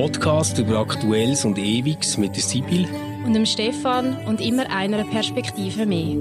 [0.00, 2.86] Podcast über Aktuelles und Ewiges mit der Sibyl
[3.26, 6.18] und dem Stefan und immer einer Perspektive mehr.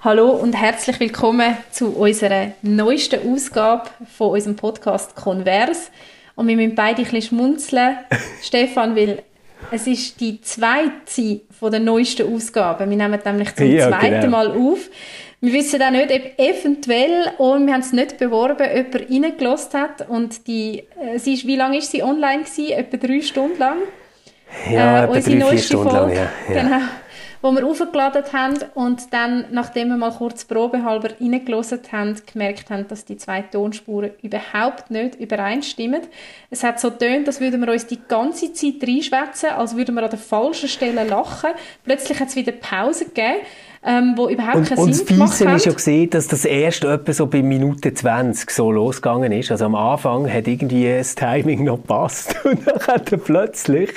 [0.00, 5.90] Hallo und herzlich willkommen zu unserer neuesten Ausgabe von unserem Podcast Converse.
[6.34, 7.98] Und wir müssen beide ein bisschen schmunzeln.
[8.42, 9.22] Stefan, weil
[9.70, 12.88] es ist die zweite von der neuesten Ausgabe.
[12.88, 14.30] Wir nehmen nämlich zum ja, zweiten genau.
[14.30, 14.88] Mal auf.
[15.40, 20.08] Wir wissen auch nicht, ob eventuell, und wir haben es nicht beworben, jemand reingelassen hat.
[20.08, 22.70] Und die, äh, sie ist, wie lange ist sie online gewesen?
[22.70, 23.78] Etwa drei Stunden lang?
[24.70, 26.54] Ja, äh, etwa drei, vier Stunden Folge, lang, ja.
[26.54, 26.62] ja.
[26.62, 26.80] Genau
[27.42, 32.88] wo wir aufgeladen haben und dann, nachdem wir mal kurz probehalber reingelassen haben, gemerkt haben,
[32.88, 36.02] dass die zwei Tonspuren überhaupt nicht übereinstimmen.
[36.50, 40.02] Es hat so tönt, als würden wir uns die ganze Zeit reinschwätzen, als würden wir
[40.02, 41.50] an der falschen Stelle lachen.
[41.84, 43.42] Plötzlich hat es wieder Pause gegeben
[43.86, 45.46] ähm, wo überhaupt und, keinen und Sinn gemacht haben.
[45.46, 49.30] Und das ist ja gesehen, dass das erst etwa so bei Minute 20 so losgegangen
[49.30, 49.50] ist.
[49.52, 53.90] Also am Anfang hat irgendwie das Timing noch gepasst und dann hat er plötzlich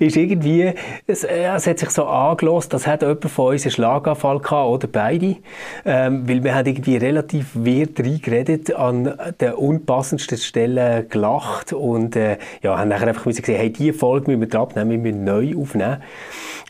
[0.00, 0.72] ist irgendwie,
[1.06, 4.68] es, äh, es hat sich so angelost, das hat jemand von uns einen Schlaganfall gehabt
[4.68, 5.36] oder beide,
[5.84, 12.38] ähm, weil wir haben irgendwie relativ wild reingeredet, an der unpassendsten Stelle gelacht und äh,
[12.62, 15.56] ja, haben nachher einfach müssen gesagt, hey, diese Folge müssen wir abnehmen, wir müssen neu
[15.56, 16.02] aufnehmen.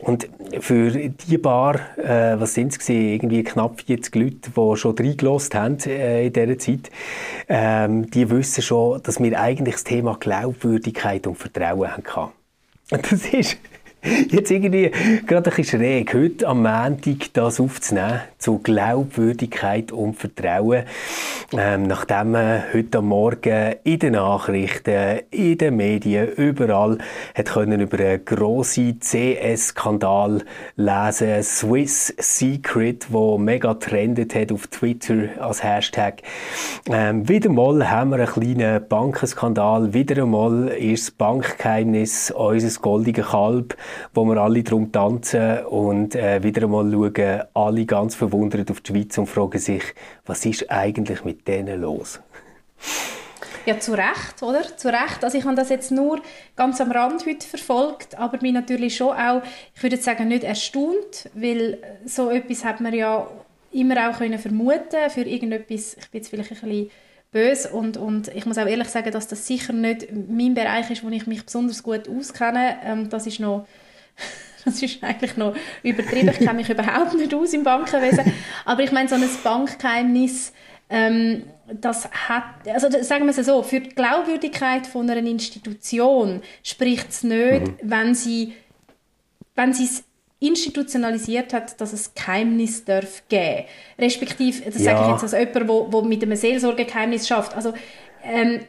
[0.01, 5.59] Und für die paar, äh, was sind es irgendwie knapp 40 Leute, die schon reingelassen
[5.59, 6.91] haben äh, in dieser Zeit,
[7.47, 11.89] ähm, die wissen schon, dass wir eigentlich das Thema Glaubwürdigkeit und Vertrauen.
[12.91, 13.57] Und das ist
[14.29, 14.91] Jetzt irgendwie
[15.25, 20.83] gerade ein bisschen schräg, heute am Montag das aufzunehmen, zu Glaubwürdigkeit und Vertrauen.
[21.55, 26.97] Ähm, nachdem man heute Morgen in den Nachrichten, in den Medien, überall
[27.35, 30.43] hat können über einen grossen CS-Skandal
[30.75, 36.21] lesen, Swiss Secret, wo mega trendet hat auf Twitter als Hashtag.
[36.89, 43.23] Ähm, wieder mal haben wir einen kleinen Bankenskandal, wieder einmal ist das Bankgeheimnis unser goldiger
[43.23, 43.75] Kalb
[44.13, 48.91] wo wir alle drum tanzen und äh, wieder einmal schauen alle ganz verwundert auf die
[48.91, 49.83] Schweiz und fragen sich,
[50.25, 52.19] was ist eigentlich mit denen los?
[53.65, 54.61] Ja, zu Recht, oder?
[54.77, 55.23] Zu Recht.
[55.23, 56.21] Also ich habe das jetzt nur
[56.55, 59.41] ganz am Rand heute verfolgt, aber mich natürlich schon auch,
[59.75, 63.27] ich würde sagen, nicht erstaunt, weil so etwas hat man ja
[63.71, 66.91] immer auch können vermuten für irgendetwas, ich bin jetzt vielleicht ein bisschen
[67.31, 71.03] böse und, und ich muss auch ehrlich sagen, dass das sicher nicht mein Bereich ist,
[71.03, 72.77] wo ich mich besonders gut auskenne.
[72.83, 73.67] Ähm, das ist noch
[74.69, 76.29] das ist eigentlich noch übertrieben.
[76.29, 78.31] Ich kenne mich überhaupt nicht aus im Bankenwesen.
[78.65, 80.53] Aber ich meine, so ein Bankgeheimnis,
[80.89, 87.09] ähm, das hat, also sagen wir es so, für die Glaubwürdigkeit von einer Institution spricht
[87.09, 87.77] es nicht, mhm.
[87.83, 88.53] wenn sie
[89.59, 90.03] wenn sie es
[90.39, 93.65] institutionalisiert hat, dass es Geheimnis darf geben.
[93.99, 94.95] Respektive, das ja.
[94.95, 97.53] sage ich jetzt als jemand, wo, wo mit einem Seelsorgegeheimnis schafft.
[97.55, 97.73] Also
[98.23, 98.61] ähm,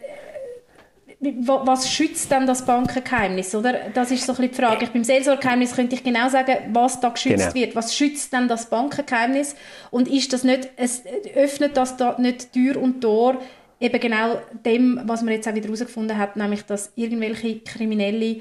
[1.20, 3.74] was schützt denn das Bankengeheimnis, oder?
[3.92, 4.84] Das ist so ein die Frage.
[4.84, 7.54] Ich, beim Seelsorgegeheimnis könnte ich genau sagen, was da geschützt genau.
[7.54, 7.76] wird.
[7.76, 9.54] Was schützt denn das Bankengeheimnis?
[9.90, 11.02] Und ist das nicht, es
[11.34, 13.40] öffnet das da nicht Tür und Tor
[13.80, 18.40] eben genau dem, was man jetzt auch wieder herausgefunden hat, nämlich, dass irgendwelche kriminelle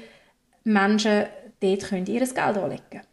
[0.64, 1.26] Menschen
[1.60, 3.09] dort können ihr Geld anlegen können.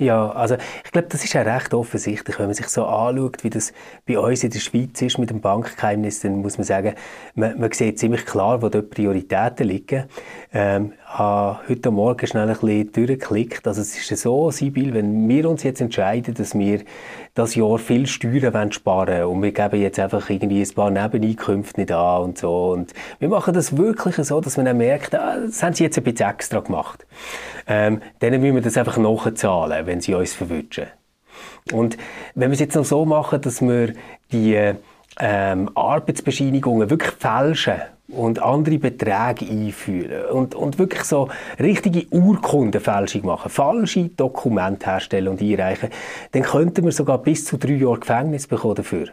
[0.00, 3.50] Ja, also ich glaube, das ist ja recht offensichtlich, wenn man sich so anschaut, wie
[3.50, 3.74] das
[4.06, 6.94] bei uns in der Schweiz ist mit dem Bankgeheimnis, dann muss man sagen,
[7.34, 10.04] man, man sieht ziemlich klar, wo dort Prioritäten liegen.
[10.54, 13.66] Ähm, habe heute Morgen schnell ein bisschen durchgeklickt.
[13.66, 16.82] Also es ist so, Sibyl, wenn wir uns jetzt entscheiden, dass wir
[17.34, 21.80] das Jahr viel Steuern sparen wollen und wir geben jetzt einfach irgendwie ein paar Nebeneinkünfte
[21.80, 25.36] nicht an und so und wir machen das wirklich so, dass man dann merkt, ah,
[25.40, 27.04] das haben sie jetzt ein bisschen extra gemacht.
[27.66, 30.86] Ähm, dann müssen wir das einfach nachzahlen, wenn sie uns verwünschen.
[31.72, 31.96] Und
[32.36, 33.94] wenn wir es jetzt noch so machen, dass wir
[34.30, 34.74] die
[35.18, 37.80] ähm, Arbeitsbescheinigungen wirklich fälschen
[38.12, 41.28] und andere Beträge einführen und, und wirklich so
[41.58, 45.90] richtige Urkundenfälschung machen, falsche Dokumente herstellen und einreichen,
[46.32, 49.08] dann könnten wir sogar bis zu drei Jahre Gefängnis bekommen dafür.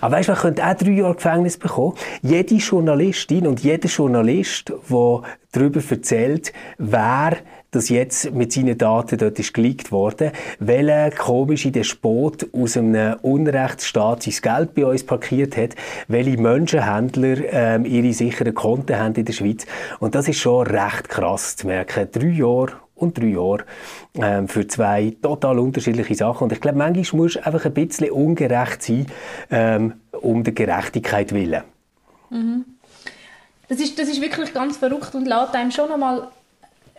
[0.00, 1.94] Aber weißt du, man könnte auch drei Jahre Gefängnis bekommen.
[2.22, 5.22] Jede Journalistin und jeder Journalist, der
[5.52, 7.36] darüber erzählt, wer
[7.72, 14.22] das jetzt mit seinen Daten dort ist geleakt worden, welcher komische Despot aus einem Unrechtsstaat
[14.22, 15.74] sein Geld bei uns parkiert hat,
[16.06, 19.66] welche Menschenhändler ähm, ihre sicheren Konten haben in der Schweiz.
[20.00, 22.08] Und das ist schon recht krass zu merken.
[22.12, 22.72] Drei Jahre
[23.02, 23.64] und drei Jahre
[24.14, 26.44] ähm, für zwei total unterschiedliche Sachen.
[26.44, 29.06] Und ich glaube, manchmal muss einfach ein bisschen ungerecht sein,
[29.50, 31.62] ähm, um der Gerechtigkeit willen.
[32.30, 32.64] Mhm.
[33.68, 36.28] Das ist, das ist wirklich ganz verrückt und lässt einem schon einmal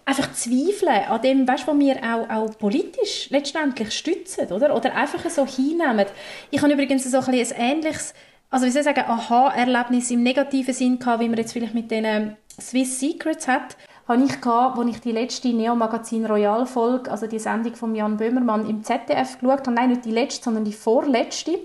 [0.05, 4.75] einfach zweifeln an dem, weißt, was wir auch, auch politisch letztendlich stützen, oder?
[4.75, 6.05] Oder einfach so hinnehmen.
[6.51, 8.13] Ich habe übrigens so ein, ein ähnliches,
[8.49, 11.89] also wie soll ich sagen, Aha-Erlebnis im negativen Sinn gehabt, wie man jetzt vielleicht mit
[11.91, 13.77] den Swiss Secrets hat
[14.07, 18.83] habe ich als ich die letzte Neo-Magazin Royal-Folge, also die Sendung von Jan Böhmermann im
[18.83, 19.71] ZDF geschaut habe.
[19.71, 21.59] Nein, nicht die letzte, sondern die vorletzte,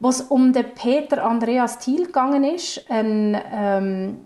[0.00, 4.18] wo es um den Peter Andreas Thiel gegangen ist, ein, ähm,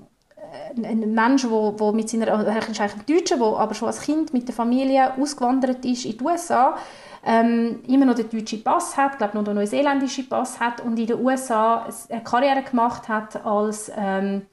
[0.83, 4.01] ein Mensch, wo, wo mit seiner, er ist eigentlich ein Deutscher, der aber schon als
[4.01, 6.77] Kind mit der Familie ausgewandert ist in die USA,
[7.27, 11.07] ähm, immer noch den deutschen Pass hat, glaube noch den neuseeländischen Pass hat und in
[11.07, 14.47] den USA eine Karriere gemacht hat als ähm,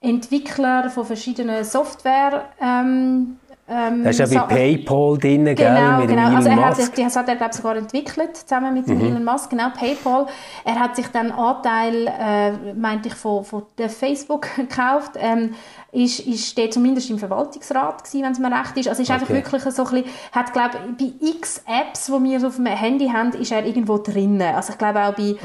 [0.00, 3.36] Entwickler von verschiedenen Software ähm,
[3.70, 6.22] ähm, das ist ja bei PayPal drin, genau, gell, mit genau.
[6.22, 6.64] Elon also er.
[6.64, 9.00] Hat, das hat er, glaube sogar entwickelt, zusammen mit mhm.
[9.00, 10.26] Elon Musk, genau, PayPal.
[10.64, 15.12] Er hat sich dann Anteil, äh, meinte ich, von, von der Facebook gekauft.
[15.16, 15.54] Ähm,
[15.92, 18.88] ist, ist der zumindest im Verwaltungsrat gewesen, wenn es mir recht ist.
[18.88, 19.20] Also ist okay.
[19.20, 23.08] einfach wirklich so ein bisschen, hat glaube bei x Apps, die wir auf dem Handy
[23.08, 24.42] haben, ist er irgendwo drin.
[24.42, 25.36] Also ich glaube auch bei,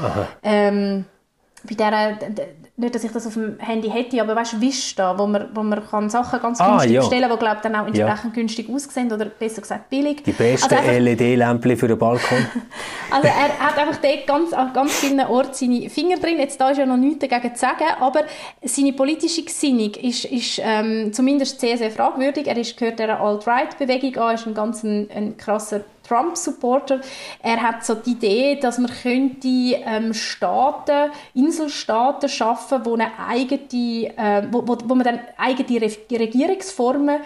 [0.42, 1.04] ähm,
[1.68, 2.18] bei der,
[2.78, 5.62] nicht, dass ich das auf dem Handy hätte, aber weißt du, Vista, wo man, wo
[5.62, 7.00] man kann Sachen ganz ah, günstig ja.
[7.00, 8.42] bestellen kann, die glaube dann auch entsprechend ja.
[8.42, 10.22] günstig aussehen oder besser gesagt billig.
[10.24, 12.46] Die besten also LED-Lämpchen für den Balkon.
[13.10, 16.38] also er hat einfach dort ganz, an ganz vielen Orten seine Finger drin.
[16.38, 18.24] Jetzt da ist ja noch nichts dagegen zu sagen, aber
[18.62, 22.46] seine politische Gesinnung ist, ist ähm, zumindest sehr, sehr fragwürdig.
[22.46, 27.00] Er ist, gehört der Alt-Right-Bewegung an, ist ein ganz ein, ein krasser Trump-Supporter.
[27.42, 33.68] Er hat so die Idee, dass man könnte ähm, Staaten, Inselstaaten schaffen, wo eine eigene,
[33.72, 37.20] äh, wo, wo, wo man dann eigene Regierungsformen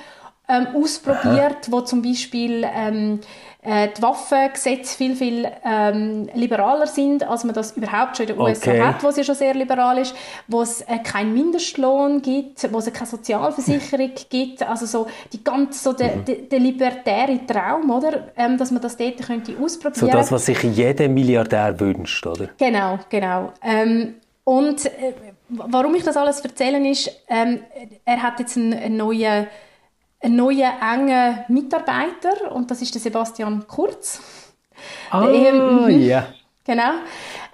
[0.49, 1.71] ähm, ausprobiert, Aha.
[1.71, 3.21] wo zum Beispiel ähm,
[3.63, 8.41] äh, die Waffengesetze viel, viel ähm, liberaler sind, als man das überhaupt schon in den
[8.41, 8.81] USA okay.
[8.81, 10.15] hat, wo es ja schon sehr liberal ist,
[10.49, 15.83] wo es äh, keinen Mindestlohn gibt, wo es keine Sozialversicherung gibt, also so die ganz
[15.83, 16.25] so der, mhm.
[16.25, 20.07] der, der libertäre Traum, oder, ähm, dass man das dort könnte ausprobieren.
[20.07, 22.49] So das, was sich jeder Milliardär wünscht, oder?
[22.57, 23.53] Genau, genau.
[23.63, 24.15] Ähm,
[24.45, 25.13] und äh,
[25.49, 27.61] warum ich das alles erzähle ist, ähm,
[28.07, 29.47] er hat jetzt einen, einen neuen
[30.21, 34.21] einen neuen engen Mitarbeiter und das ist der Sebastian Kurz.
[35.11, 36.27] Ah, oh, ja.
[36.65, 36.91] Genau.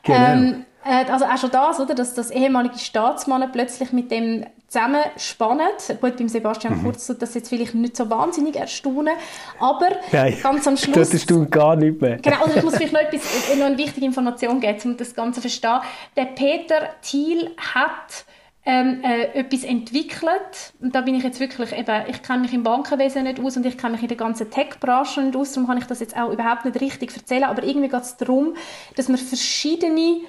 [0.03, 0.19] genau.
[0.19, 5.69] Ähm, äh, also auch schon das, oder, dass das ehemalige Staatsmann plötzlich mit dem zusammenspannen.
[6.01, 6.85] Gut, beim Sebastian mhm.
[6.85, 9.15] Kurz tut das jetzt vielleicht nicht so wahnsinnig erstaunen,
[9.61, 10.95] aber Nein, ganz am Schluss...
[10.95, 12.17] das erstaunt gar nicht mehr.
[12.17, 15.37] Genau, also ich muss vielleicht noch, etwas, noch eine wichtige Information geben, um das Ganze
[15.37, 15.81] zu verstehen.
[16.17, 18.25] Der Peter Thiel hat
[18.67, 20.75] ähm, äh, etwas entwickelt.
[20.81, 23.65] Und da bin ich jetzt wirklich eben, ich kenne mich im Bankenwesen nicht aus und
[23.65, 26.33] ich kenne mich in der ganzen Tech-Branche nicht aus, darum kann ich das jetzt auch
[26.33, 28.55] überhaupt nicht richtig erzählen, aber irgendwie geht es darum,
[28.97, 30.23] dass man verschiedene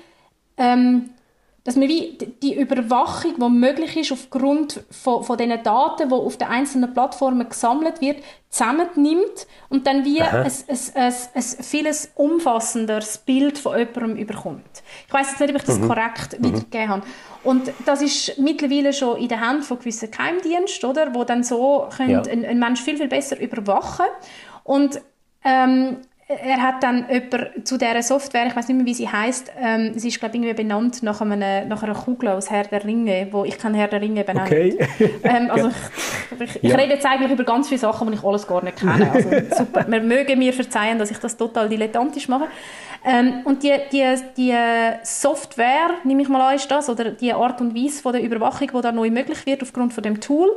[0.57, 1.09] ähm,
[1.67, 6.37] dass man wie die Überwachung, die möglich ist aufgrund von, von den Daten, die auf
[6.37, 10.51] den einzelnen Plattformen gesammelt wird, zusammennimmt und dann wie ein, ein,
[10.95, 14.63] ein, ein, vieles umfassenderes Bild von jemandem überkommt.
[15.07, 15.89] Ich weiß jetzt nicht, ob ich das mhm.
[15.89, 16.45] korrekt mhm.
[16.45, 17.01] wiedergegeben habe.
[17.43, 21.89] Und das ist mittlerweile schon in den Händen von gewissen Geheimdiensten, oder, wo dann so
[21.99, 22.21] ja.
[22.21, 24.05] einen, einen Mensch viel, viel besser überwachen
[24.63, 25.01] Und
[25.43, 25.97] ähm,
[26.29, 29.97] er hat dann jemand zu dieser Software, ich weiß nicht mehr, wie sie heißt, ähm,
[29.97, 33.27] sie ist glaube ich irgendwie benannt nach, einem, nach einer Kugel aus Herr der Ringe,
[33.31, 34.45] wo ich kann Herr der Ringe benennen.
[34.45, 34.77] Okay.
[35.23, 38.45] ähm, also ich, ich, ich rede jetzt eigentlich über ganz viele Sachen, die ich alles
[38.45, 39.09] gar nicht kenne.
[39.09, 39.85] Also super.
[39.87, 42.47] Man möge mir verzeihen, dass ich das total dilettantisch mache.
[43.05, 44.03] Ähm, und die, die,
[44.35, 44.53] die
[45.03, 48.67] Software, nehme ich mal an, ist das, oder die Art und Weise von der Überwachung,
[48.67, 50.49] die da neu möglich wird aufgrund von dem Tool,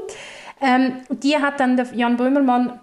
[0.60, 2.80] ähm, die hat dann Jan Böhmermann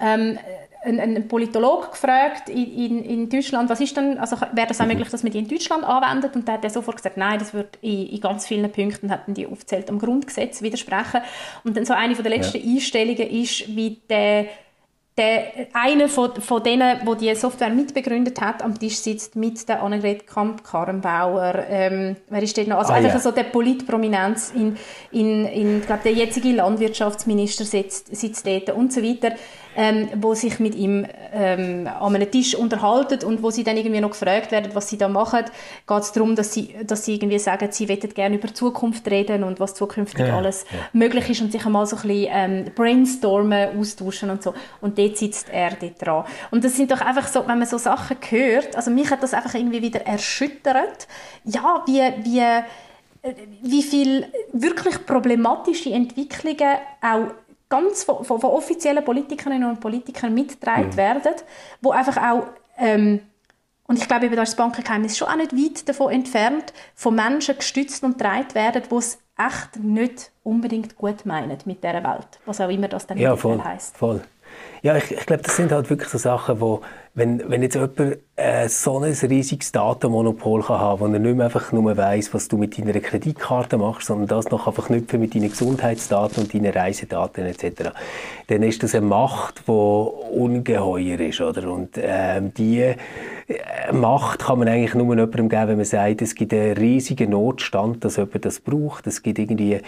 [0.00, 0.38] ähm,
[0.86, 4.84] ein, ein Politolog gefragt in, in, in, Deutschland, was ist denn, also wäre das auch
[4.84, 4.92] mhm.
[4.92, 6.36] möglich, dass man die in Deutschland anwendet?
[6.36, 9.34] Und da hat er sofort gesagt, nein, das wird in, in ganz vielen Punkten, hatten
[9.34, 11.20] die aufzählt, am Grundgesetz widersprechen.
[11.64, 12.74] Und dann so eine von der letzten ja.
[12.74, 14.46] Einstellungen ist, wie der
[15.18, 19.82] der, einer von, von denen, der die Software mitbegründet hat, am Tisch sitzt mit der
[19.82, 21.64] Annegret Kamp-Karrenbauer.
[21.70, 22.78] Ähm, wer ist denn noch?
[22.78, 23.20] Also ah, einfach ja.
[23.20, 24.76] so der Politprominenz in,
[25.12, 29.32] in, in ich glaube, der jetzige Landwirtschaftsminister sitzt, sitzt dort und so weiter
[29.76, 34.00] ähm, wo sich mit ihm ähm, an einem Tisch unterhalten und wo sie dann irgendwie
[34.00, 35.44] noch gefragt werden, was sie da machen,
[35.86, 39.44] geht es darum, dass sie, dass sie irgendwie sagen, sie möchten gerne über Zukunft reden
[39.44, 40.78] und was zukünftig ja, alles ja.
[40.92, 44.54] möglich ist und sich einmal so ein bisschen ähm, brainstormen, austauschen und so.
[44.80, 46.24] Und dort sitzt er dort dran.
[46.50, 49.34] Und das sind doch einfach so, wenn man so Sachen hört, also mich hat das
[49.34, 51.06] einfach irgendwie wieder erschüttert,
[51.44, 52.40] ja, wie, wie
[53.26, 57.32] äh, wie viel wirklich problematische Entwicklungen auch
[57.68, 60.96] ganz von, von, von offiziellen Politikerinnen und Politikern mitgetragen mhm.
[60.96, 61.34] werden,
[61.80, 62.46] wo einfach auch
[62.78, 63.20] ähm,
[63.88, 67.56] und ich glaube, da ist das Bankengeheimnis schon auch nicht weit davon entfernt, von Menschen
[67.56, 72.60] gestützt und getragen werden, wo es echt nicht unbedingt gut meinen mit dieser Welt, was
[72.60, 73.96] auch immer das dann ja, voll, heisst.
[73.96, 74.22] voll.
[74.82, 76.82] Ja, ich, ich glaube, das sind halt wirklich so Sachen, wo,
[77.16, 81.46] wenn, wenn jetzt jemand äh, so ein riesiges Datenmonopol kann haben, wo er nicht mehr
[81.46, 85.34] einfach nur weiss, was du mit deiner Kreditkarte machst, sondern das noch einfach knüpfen mit
[85.34, 87.92] deinen Gesundheitsdaten und deinen Reisedaten etc.,
[88.48, 91.72] dann ist das eine Macht, die ungeheuer ist, oder?
[91.72, 92.96] Und ähm, die äh,
[93.92, 98.04] Macht kann man eigentlich nur jemandem geben, wenn man sagt, es gibt einen riesigen Notstand,
[98.04, 99.06] dass jemand das braucht.
[99.06, 99.80] Es gibt irgendwie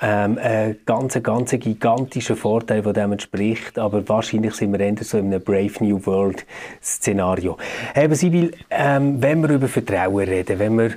[0.00, 5.18] ähm, einen ganz, ganz gigantischen Vorteil, der dem entspricht, aber wahrscheinlich sind wir eher so
[5.18, 6.46] in einem Brave New World
[6.82, 7.56] Szenario.
[7.94, 10.90] Eben, Sibyl, ähm, wenn wir über Vertrauen reden, wenn wir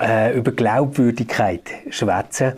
[0.00, 2.54] äh, über Glaubwürdigkeit schwätzen,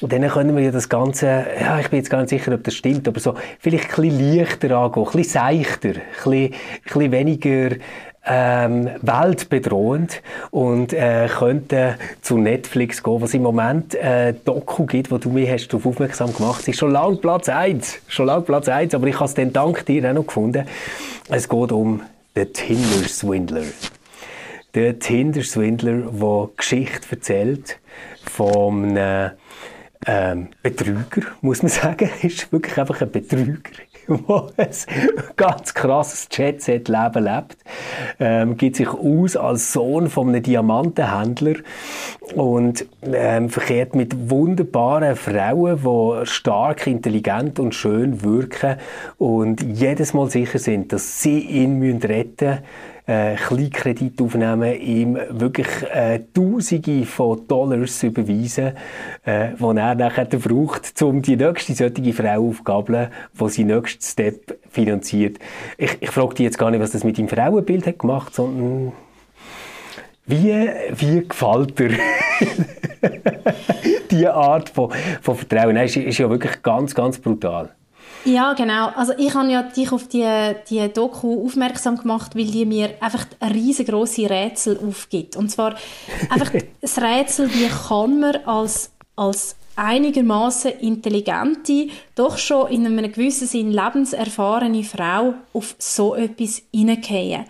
[0.00, 2.74] dann können wir ja das Ganze, ja, ich bin jetzt gar nicht sicher, ob das
[2.74, 6.52] stimmt, aber so vielleicht ein bisschen leichter angehen, ein bisschen seichter, ein bisschen, ein
[6.84, 7.76] bisschen weniger
[8.26, 15.18] ähm, weltbedrohend und äh, könnte zu Netflix gehen, was im Moment äh, Doku gibt, wo
[15.18, 16.68] du mich hast darauf aufmerksam gemacht hast.
[16.68, 19.84] ist schon lange Platz 1, schon lange Platz 1, aber ich habe es dann dank
[19.86, 20.66] dir auch noch gefunden.
[21.28, 22.02] Es geht um
[22.34, 23.64] der Tinder Swindler.
[24.74, 27.78] Der Tinder Swindler, der Geschichte erzählt
[28.24, 29.32] von einem
[30.06, 32.10] ähm, Betrüger, muss man sagen.
[32.22, 33.70] ist wirklich einfach ein Betrüger,
[34.58, 37.56] der ein ganz krasses Jet-Set-Leben lebt.
[38.20, 41.54] Ähm, gibt sich aus als Sohn von einem Diamantenhändler
[42.34, 48.76] und ähm, verkehrt mit wunderbaren Frauen, die stark, intelligent und schön wirken
[49.18, 55.66] und jedes Mal sicher sind, dass sie ihn retten müssen äh, Kleinkredit aufnehmen, ihm wirklich
[55.92, 58.72] äh, Tausende von Dollars überweisen,
[59.24, 63.08] äh, die er nachher braucht, um die nächste solche Frau aufzugabeln,
[63.38, 65.38] die sein nächsten Step finanziert.
[65.76, 68.92] Ich, ich frage dich jetzt gar nicht, was das mit dem Frauenbild hat gemacht, sondern
[70.26, 71.90] wie, wie gefällt dir
[74.10, 75.74] diese Art von, von Vertrauen?
[75.74, 77.74] Nein, ist, ist ja wirklich ganz, ganz brutal.
[78.24, 78.88] Ja, genau.
[78.96, 80.26] Also ich habe ja dich auf die,
[80.70, 85.36] die Doku aufmerksam gemacht, weil die mir einfach ein riesengroße Rätsel aufgibt.
[85.36, 85.74] Und zwar
[86.30, 93.46] einfach das Rätsel, wie kann man als, als einigermaßen intelligente, doch schon in einem gewissen
[93.46, 97.44] Sinn lebenserfahrene Frau auf so etwas hineingehen.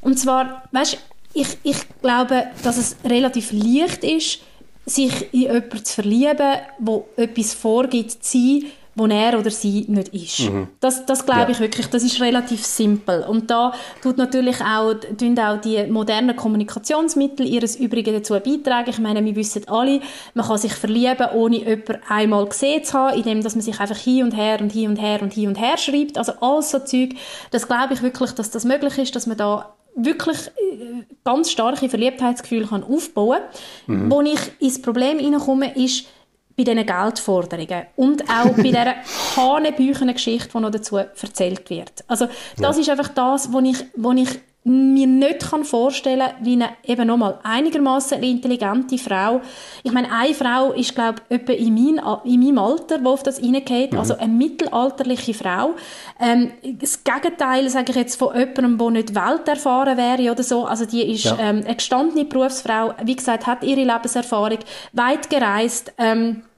[0.00, 0.98] Und zwar, weißt,
[1.32, 4.40] ich, ich glaube, dass es relativ leicht ist,
[4.86, 10.14] sich in jemanden zu verlieben, wo etwas vorgibt zu sein, wo er oder sie nicht
[10.14, 10.40] ist.
[10.50, 10.68] Mhm.
[10.80, 11.48] Das, das glaube ja.
[11.50, 13.24] ich wirklich, das ist relativ simpel.
[13.28, 18.90] Und da tut natürlich auch, tun auch die modernen Kommunikationsmittel ihres Übrigen dazu beitragen.
[18.90, 20.00] Ich meine, wir wissen alle,
[20.34, 23.96] man kann sich verlieben, ohne jemanden einmal gesehen zu haben, indem dass man sich einfach
[23.96, 26.18] hin und her und hin und her und hin und her schreibt.
[26.18, 27.14] Also alles so Zeug,
[27.50, 31.88] das glaube ich wirklich, dass das möglich ist, dass man da wirklich äh, ganz starke
[31.88, 33.40] Verliebtheitsgefühle kann aufbauen
[33.86, 34.06] kann.
[34.06, 34.10] Mhm.
[34.10, 36.06] Wo ich ins Problem hineinkomme, ist,
[36.64, 38.94] bei diesen Geldforderungen und auch bei dieser
[39.36, 42.04] hanebüchenen Geschichte, die noch dazu erzählt wird.
[42.08, 42.26] Also
[42.56, 42.82] das ja.
[42.82, 47.38] ist einfach das, was ich, wo ich mir nicht kann vorstellen wie eine eben nochmal
[47.42, 49.40] einigermaßen intelligente Frau.
[49.82, 53.22] Ich meine, eine Frau ist, glaube ich, etwa in, mein, in meinem Alter, die auf
[53.22, 53.98] das reingeht, mhm.
[53.98, 55.74] also eine mittelalterliche Frau.
[56.20, 60.84] Ähm, das Gegenteil, sage ich jetzt, von jemandem, der nicht welterfahren wäre oder so, also
[60.84, 61.38] die ist ja.
[61.38, 64.58] ähm, eine gestandene Berufsfrau, wie gesagt, hat ihre Lebenserfahrung,
[64.92, 66.49] weit gereist, ähm, äh,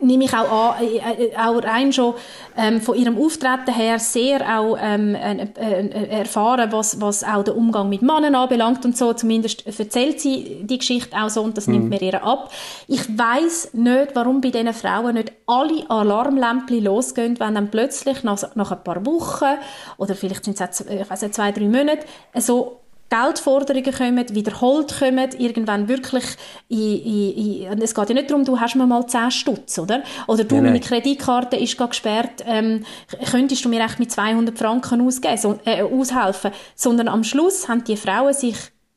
[0.00, 2.14] nehme ich auch an, äh, äh, auch rein schon
[2.56, 7.54] ähm, von ihrem Auftreten her sehr auch ähm, äh, äh, erfahren, was, was auch den
[7.54, 9.12] Umgang mit Männern anbelangt und so.
[9.12, 11.74] Zumindest erzählt sie die Geschichte auch so und das mhm.
[11.74, 12.50] nimmt mir ihr ab.
[12.86, 18.54] Ich weiß nicht, warum bei diesen Frauen nicht alle Alarmlämpchen losgehen, wenn dann plötzlich nach,
[18.54, 19.58] nach ein paar Wochen
[19.96, 25.88] oder vielleicht sind es ich nicht, zwei, drei Monate so Geldforderungen kommen, wiederholt kommen, irgendwann
[25.88, 26.24] wirklich
[26.68, 30.02] in, in, in, es geht ja nicht darum, du hast mir mal 10 Stutz, oder?
[30.26, 32.84] Oder du, nein, meine Kreditkarte ist gesperrt, ähm,
[33.30, 36.50] könntest du mir echt mit 200 Franken ausgeben, so, äh, aushelfen?
[36.74, 38.56] Sondern am Schluss haben die Frauen sich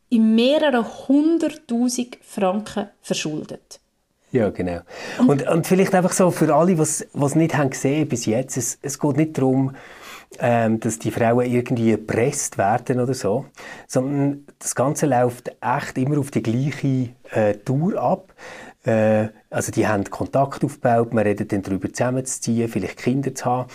[0.10, 3.80] in mehreren hunderttausend Franken verschuldet.
[4.32, 4.80] Ja, genau.
[5.28, 8.80] Und, und vielleicht einfach so für alle, die es nicht haben gesehen bis jetzt, es,
[8.82, 9.76] es geht nicht darum,
[10.40, 13.46] ähm, dass die Frauen irgendwie erpresst werden oder so,
[13.88, 18.34] sondern das Ganze läuft echt immer auf die gleiche äh, Tour ab.
[18.84, 23.70] Äh, also die haben Kontakt aufgebaut, man redet dann darüber zusammenzuziehen, vielleicht Kinder zu haben.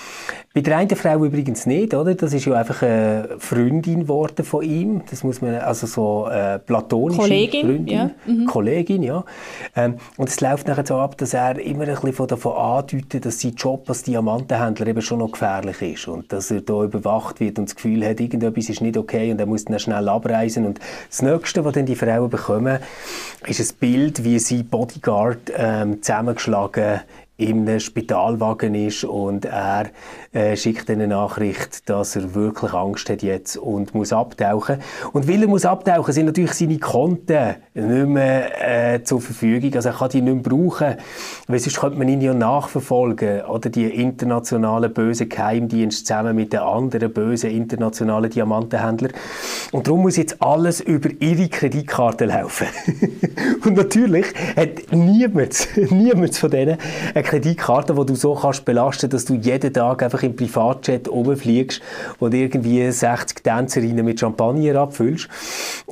[0.54, 2.14] Bei der einen Frau übrigens nicht, oder?
[2.14, 5.02] Das ist ja einfach eine Freundin geworden von ihm.
[5.11, 7.95] Das muss man, also so äh, platonische Kollegin, Freundin.
[7.95, 8.11] Ja.
[8.25, 8.47] Mhm.
[8.47, 9.23] Kollegin, ja.
[9.76, 13.42] Ähm, und es läuft nachher so ab, dass er immer ein bisschen davon andeutet, dass
[13.42, 17.59] sein Job als Diamantenhändler eben schon noch gefährlich ist und dass er da überwacht wird
[17.59, 20.64] und das Gefühl hat, irgendetwas ist nicht okay und er muss dann schnell abreisen.
[20.64, 20.80] Und
[21.11, 22.78] das Nächste, was dann die Frauen bekommen,
[23.47, 27.00] ist ein Bild, wie sie Bodyguard äh, ähm, zusammengeschlagen
[27.38, 29.90] einem Spitalwagen ist und er
[30.33, 34.78] äh, schickt eine Nachricht, dass er wirklich Angst hat jetzt und muss abtauchen.
[35.12, 39.75] Und weil er muss abtauchen, sind natürlich seine Konten nicht mehr äh, zur Verfügung.
[39.75, 40.95] Also er kann die nicht mehr brauchen,
[41.47, 46.61] weil sonst könnte man ihn ja nachverfolgen oder die internationalen bösen Geheimdienste zusammen mit den
[46.61, 49.12] anderen bösen internationalen Diamantenhändlern.
[49.73, 52.66] Und darum muss jetzt alles über ihre Kreditkarte laufen.
[53.64, 54.26] und natürlich
[54.57, 56.78] hat niemand, niemand von denen
[57.26, 61.83] Kreditkarte, die du so kannst belasten, dass du jeden Tag einfach im Privatjet rumfliegst
[62.21, 65.28] und irgendwie 60 Tänzerinnen mit Champagner abfüllst.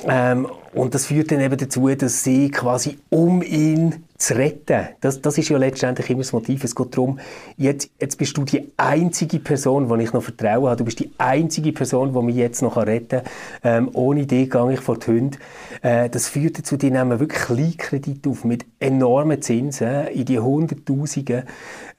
[0.07, 4.89] Ähm, und das führt dann eben dazu, dass sie quasi um ihn zu retten.
[4.99, 6.63] Das, das ist ja letztendlich immer das Motiv.
[6.65, 7.19] Es geht darum,
[7.55, 10.75] jetzt, jetzt bist du die einzige Person, die ich noch Vertrauen habe.
[10.75, 13.31] Du bist die einzige Person, die mich jetzt noch retten kann.
[13.63, 15.37] Ähm, ohne dich gehe ich vor die Hunde.
[15.81, 21.43] Äh, das führt dazu, die nehmen wirklich Kleinkredite auf mit enormen Zinsen in die Hunderttausenden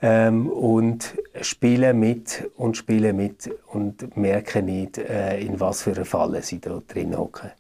[0.03, 6.05] ähm, und spielen mit und spielen mit und merken nicht, äh, in was für eine
[6.05, 7.53] Falle sie da drin hocken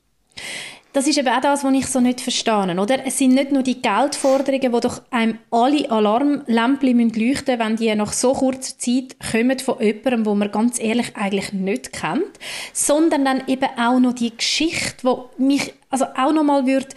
[0.96, 2.74] das ist eben auch das, was ich so nicht verstehe.
[2.80, 3.04] Oder?
[3.04, 7.94] Es sind nicht nur die Geldforderungen, wo doch einem alle Alarmlämpchen leuchten müssen, wenn die
[7.94, 12.38] nach so kurzer Zeit kommen von jemandem, wo man ganz ehrlich eigentlich nicht kennt,
[12.72, 16.88] sondern dann eben auch noch die Geschichte, wo mich also auch nochmal würde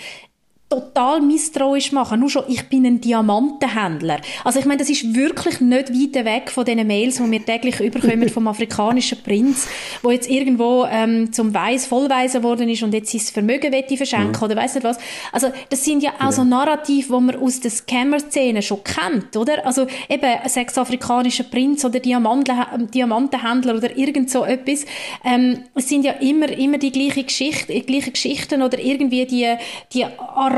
[0.69, 2.19] total misstrauisch machen.
[2.19, 4.21] Nur schon, ich bin ein Diamantenhändler.
[4.43, 7.79] Also ich meine, das ist wirklich nicht weit weg von den Mails, die wir täglich
[7.79, 9.67] überkommen vom afrikanischen Prinz,
[10.03, 14.38] wo jetzt irgendwo ähm, zum Weiss vollweisen worden ist und jetzt sein Vermögen wette verschenken
[14.38, 14.43] mhm.
[14.43, 14.99] oder weiß nicht was.
[15.31, 16.31] Also das sind ja auch ja.
[16.31, 19.65] so Narrative, die man aus der Scammer-Szene schon kennt, oder?
[19.65, 24.85] Also eben, sechs afrikanischer Prinz oder Diamantenhändler oder irgend so etwas.
[25.25, 29.55] Ähm, es sind ja immer, immer die gleichen Geschichte, die gleichen Geschichten oder irgendwie die,
[29.93, 30.05] die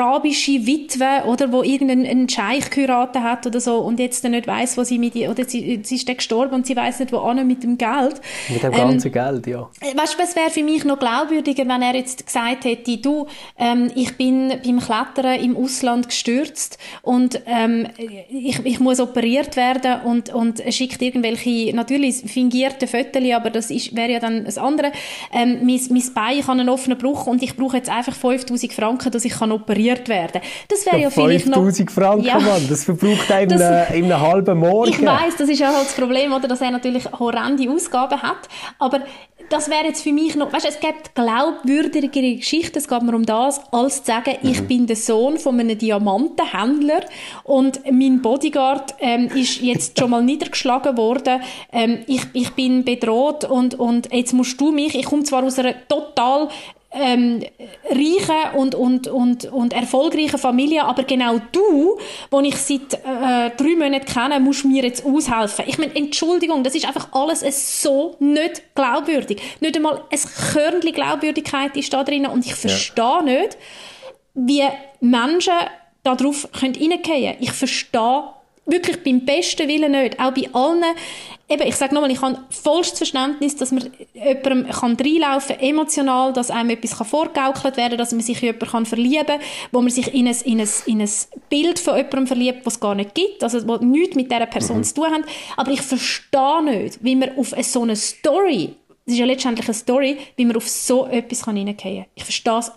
[0.01, 4.83] arabische Witwe, oder, wo irgendeinen Scheich geheiratet hat oder so und jetzt nicht weiß, wo
[4.83, 7.63] sie mit ihr, oder sie, sie ist gestorben und sie weiß nicht, wo an mit
[7.63, 8.21] dem Geld.
[8.49, 9.69] Mit dem ganzen ähm, Geld, ja.
[9.95, 13.27] Weißt du, es wäre für mich noch glaubwürdiger, wenn er jetzt gesagt hätte, du,
[13.57, 17.87] ähm, ich bin beim Klettern im Ausland gestürzt und ähm,
[18.29, 24.11] ich, ich muss operiert werden und, und schickt irgendwelche, natürlich fingierte Fotos, aber das wäre
[24.11, 24.91] ja dann das andere.
[25.33, 29.11] Ähm, mein, mein Bein kann einen offenen Bruch und ich brauche jetzt einfach 5000 Franken,
[29.11, 30.41] dass ich kann operieren operiert werden.
[30.67, 31.57] Das wäre ja, ja vielleicht noch...
[31.57, 34.89] 5000 Franken, ja, Mann, das verbraucht einem das, in, in einem halben Morgen.
[34.89, 38.47] Ich weiß, das ist ja halt das Problem, oder, dass er natürlich horrende Ausgaben hat,
[38.79, 39.01] aber
[39.49, 43.25] das wäre jetzt für mich noch, weißt, es gibt glaubwürdigere Geschichten, es geht mir um
[43.25, 44.49] das, als zu sagen, mhm.
[44.49, 47.01] ich bin der Sohn von einem Diamantenhändler
[47.43, 51.41] und mein Bodyguard ähm, ist jetzt schon mal niedergeschlagen worden,
[51.73, 55.59] ähm, ich, ich bin bedroht und, und jetzt musst du mich, ich komme zwar aus
[55.59, 56.47] einer total
[56.91, 57.41] ähm,
[57.89, 61.97] reichen und, und, und, und erfolgreichen Familie, aber genau du,
[62.29, 65.65] wo ich seit äh, drei Monaten kenne, musst mir jetzt aushelfen.
[65.67, 69.41] Ich meine, Entschuldigung, das ist einfach alles so nicht glaubwürdig.
[69.61, 70.19] Nicht einmal ein
[70.53, 73.21] Körnchen Glaubwürdigkeit ist da drin und ich verstehe ja.
[73.21, 73.57] nicht,
[74.33, 74.63] wie
[74.99, 75.53] Menschen
[76.03, 77.35] darauf reingehen können.
[77.39, 78.23] Ich verstehe
[78.65, 80.19] wirklich beim besten Willen nicht.
[80.19, 80.83] Auch bei allen,
[81.49, 86.33] eben, ich sage nochmal, ich habe vollstes Verständnis, dass man jemandem kann reinlaufen kann, emotional,
[86.33, 89.81] dass einem etwas kann vorgaukelt werden dass man sich in jemanden kann verlieben kann, wo
[89.81, 91.09] man sich in ein, in, ein, in ein
[91.49, 94.77] Bild von jemandem verliebt, was es gar nicht gibt, also was nichts mit dieser Person
[94.77, 94.83] mhm.
[94.83, 95.21] zu tun hat.
[95.57, 99.73] Aber ich verstehe nicht, wie man auf so eine Story, es ist ja letztendlich eine
[99.73, 102.05] Story, wie man auf so etwas kann kann.
[102.13, 102.71] Ich verstehe es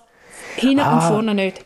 [0.56, 0.94] hinten ah.
[0.94, 1.64] und vorne nicht.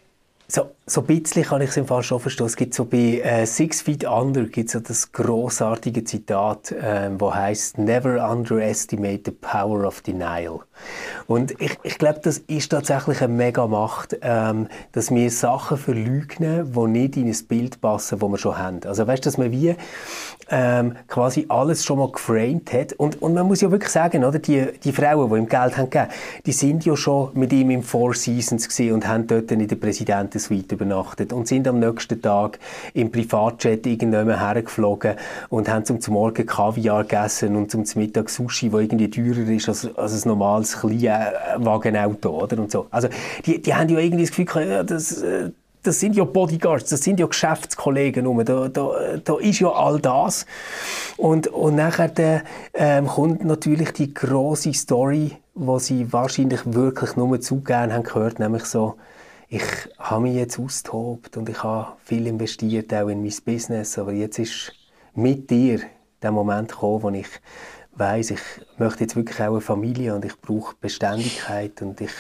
[0.48, 2.46] So, so ein bisschen kann ich es im Fall schon verstehen.
[2.46, 7.34] Es gibt so bei äh, Six Feet Under gibt so das großartige Zitat, äh, wo
[7.34, 10.60] heißt Never underestimate the power of denial.
[11.26, 16.72] Und ich, ich glaube, das ist tatsächlich eine mega Macht, ähm, dass wir Sachen verleugnen,
[16.72, 18.80] die nicht in ein Bild passen, das wir schon haben.
[18.84, 19.76] Also weißt, dass man wie
[20.50, 22.92] ähm, quasi alles schon mal geframed hat.
[22.94, 25.90] Und, und man muss ja wirklich sagen, oder, die, die Frauen, die ihm Geld haben
[25.90, 26.10] gegeben,
[26.46, 29.76] die sind ja schon mit ihm im Four Seasons gesehen und haben dort in der
[29.76, 32.58] Präsidentensuite übernachtet und sind am nächsten Tag
[32.94, 35.14] im Privatjet irgendwann hergeflogen
[35.48, 39.96] und haben zum Morgen Kaviar gegessen und zum Mittag Sushi, wo irgendwie teurer ist als,
[39.96, 42.58] als ein normales Kleinwagenauto, oder?
[42.58, 42.86] Und so.
[42.90, 43.08] Also,
[43.44, 45.50] die, die haben ja irgendwie das Gefühl, ja, das, äh,
[45.82, 48.44] das sind ja Bodyguards, das sind ja Geschäftskollegen.
[48.44, 48.90] Da, da,
[49.22, 50.46] da ist ja all das.
[51.16, 52.42] Und, und nachher der,
[52.74, 58.38] ähm, kommt natürlich die große Story, wo sie wahrscheinlich wirklich nur zu gern haben gehört,
[58.38, 58.94] nämlich so,
[59.48, 59.62] ich
[59.98, 64.38] habe mich jetzt austobt und ich habe viel investiert, auch in mein Business, aber jetzt
[64.38, 64.72] ist
[65.14, 65.80] mit dir
[66.22, 67.28] der Moment gekommen, wo ich
[67.92, 68.40] weiß, ich
[68.76, 72.12] möchte jetzt wirklich auch eine Familie und ich brauche Beständigkeit und ich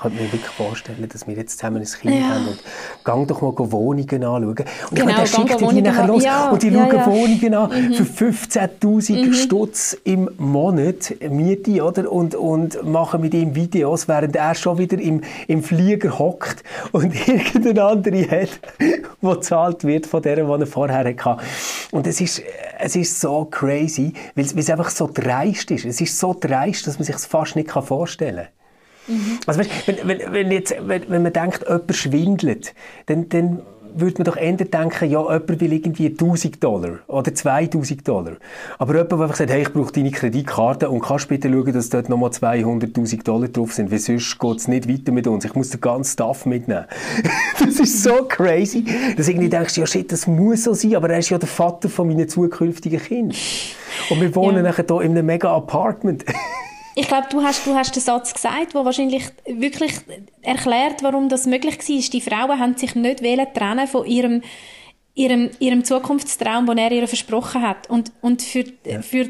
[0.00, 2.28] könnte mir wirklich vorstellen, dass wir jetzt zusammen ein Kind ja.
[2.28, 2.58] haben und
[3.04, 4.44] gang doch mal Wohnungen anschauen.
[4.44, 7.06] Und genau, ich meine, schickt die nachher los ja, und die ja, schauen ja.
[7.06, 7.94] Wohnungen an mhm.
[7.94, 9.32] für 15'000 mhm.
[9.32, 12.10] Stutz im Monat Miete, oder?
[12.10, 17.14] Und, und machen mit ihm Videos, während er schon wieder im, im Flieger hockt und
[17.28, 21.36] irgendeine andere hat, die gezahlt wird von der, die er vorher hatte.
[21.90, 22.42] Und es ist,
[22.78, 25.84] es ist so crazy, weil es einfach so dreist ist.
[25.84, 28.53] Es ist so dreist, dass man sich es fast nicht vorstellen kann.
[29.06, 29.38] Mhm.
[29.46, 32.74] Also, weißt, wenn, wenn, wenn, jetzt, wenn, wenn man denkt, jemand schwindelt,
[33.06, 33.62] dann, dann
[33.94, 38.32] würde man doch eher denken, ja, jemand will irgendwie 1000 Dollar oder 2000 Dollar.
[38.78, 41.90] Aber jemand, der einfach sagt, hey, ich brauche deine Kreditkarte und kannst bitte schauen, dass
[41.90, 45.44] dort nochmal 200'000 Dollar drauf sind, weil sonst geht es nicht weiter mit uns.
[45.44, 46.86] Ich muss den ganzen Stuff mitnehmen.
[47.64, 48.84] das ist so crazy,
[49.16, 51.88] dass irgendwie denkst, ja shit, das muss so sein, aber er ist ja der Vater
[51.88, 53.36] von meinen zukünftigen Kindern.
[54.10, 54.62] Und wir wohnen ja.
[54.62, 56.24] nachher hier in einem mega Apartment
[56.94, 59.92] ich glaube, du hast, du hast den Satz gesagt, der wahrscheinlich wirklich
[60.42, 62.10] erklärt, warum das möglich war.
[62.12, 63.20] Die Frauen haben sich nicht
[63.54, 64.42] trennen von ihrem
[65.14, 67.88] ihrem, ihrem Zukunftstraum, den er ihr versprochen hat.
[67.88, 69.00] Und, und für, ja.
[69.00, 69.28] für,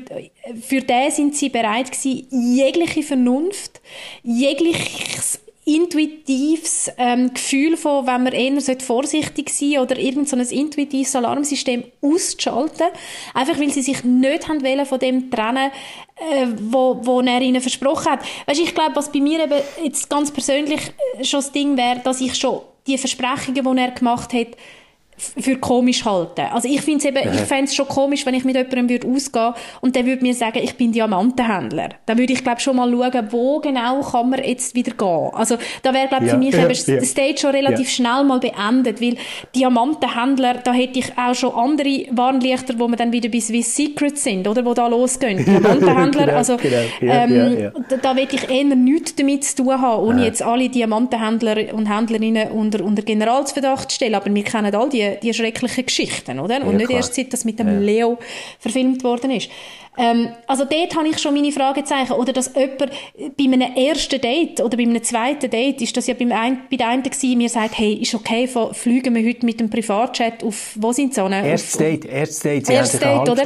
[0.60, 3.80] für den sind sie bereit gewesen, jegliche Vernunft,
[4.22, 11.16] jegliches intuitives ähm, Gefühl von, wenn man eher vorsichtig sein oder irgend so ein intuitives
[11.16, 12.86] Alarmsystem auszuschalten,
[13.32, 15.70] einfach weil sie sich nicht haben wollen von dem trennen,
[16.16, 18.20] äh, wo, wo er ihnen versprochen hat.
[18.46, 20.80] Weißt, ich glaube, was bei mir eben jetzt ganz persönlich
[21.18, 24.48] äh, schon das Ding wäre, dass ich schon die Versprechungen, die er gemacht hat,
[25.16, 26.46] für komisch halten.
[26.52, 29.54] Also ich finde eben, ich fände es schon komisch, wenn ich mit jemandem würde ausgehen
[29.80, 31.90] und der würde mir sagen, ich bin Diamantenhändler.
[32.06, 35.30] Dann würde ich glaube schon mal schauen, wo genau kann man jetzt wieder gehen.
[35.32, 36.96] Also da wäre glaube ja, für mich ja, eben ja.
[36.96, 39.16] der Stage schon relativ schnell mal beendet, weil
[39.54, 44.24] Diamantenhändler, da hätte ich auch schon andere Warnlichter, wo man dann wieder bei Swiss Secrets
[44.24, 45.44] sind, oder, wo da losgehen.
[45.44, 46.82] Diamantenhändler, genau, also genau.
[47.00, 51.72] Ähm, da, da will ich eher nichts damit zu tun haben, ohne jetzt alle Diamantenhändler
[51.72, 55.86] und Händlerinnen unter, unter Generalsverdacht zu stellen, aber wir kennen all die die, die schrecklichen
[55.86, 56.62] Geschichten, oder?
[56.62, 56.98] Und ja, nicht klar.
[56.98, 57.78] erst seit das mit dem ja.
[57.78, 58.18] Leo
[58.58, 59.50] verfilmt worden ist.
[59.96, 62.12] Ähm, also dort habe ich schon meine Fragezeichen.
[62.12, 62.90] Oder dass jemand
[63.36, 66.76] bei einem ersten Date oder bei einem zweiten Date, ist das ja beim ein, bei
[66.76, 70.72] der einen gewesen, mir sagt, hey, ist okay, fliegen wir heute mit dem Privatjet auf,
[70.76, 71.20] wo sind sie?
[71.20, 73.42] Erstes Date, erstes Date, Sie erstes Date, oder?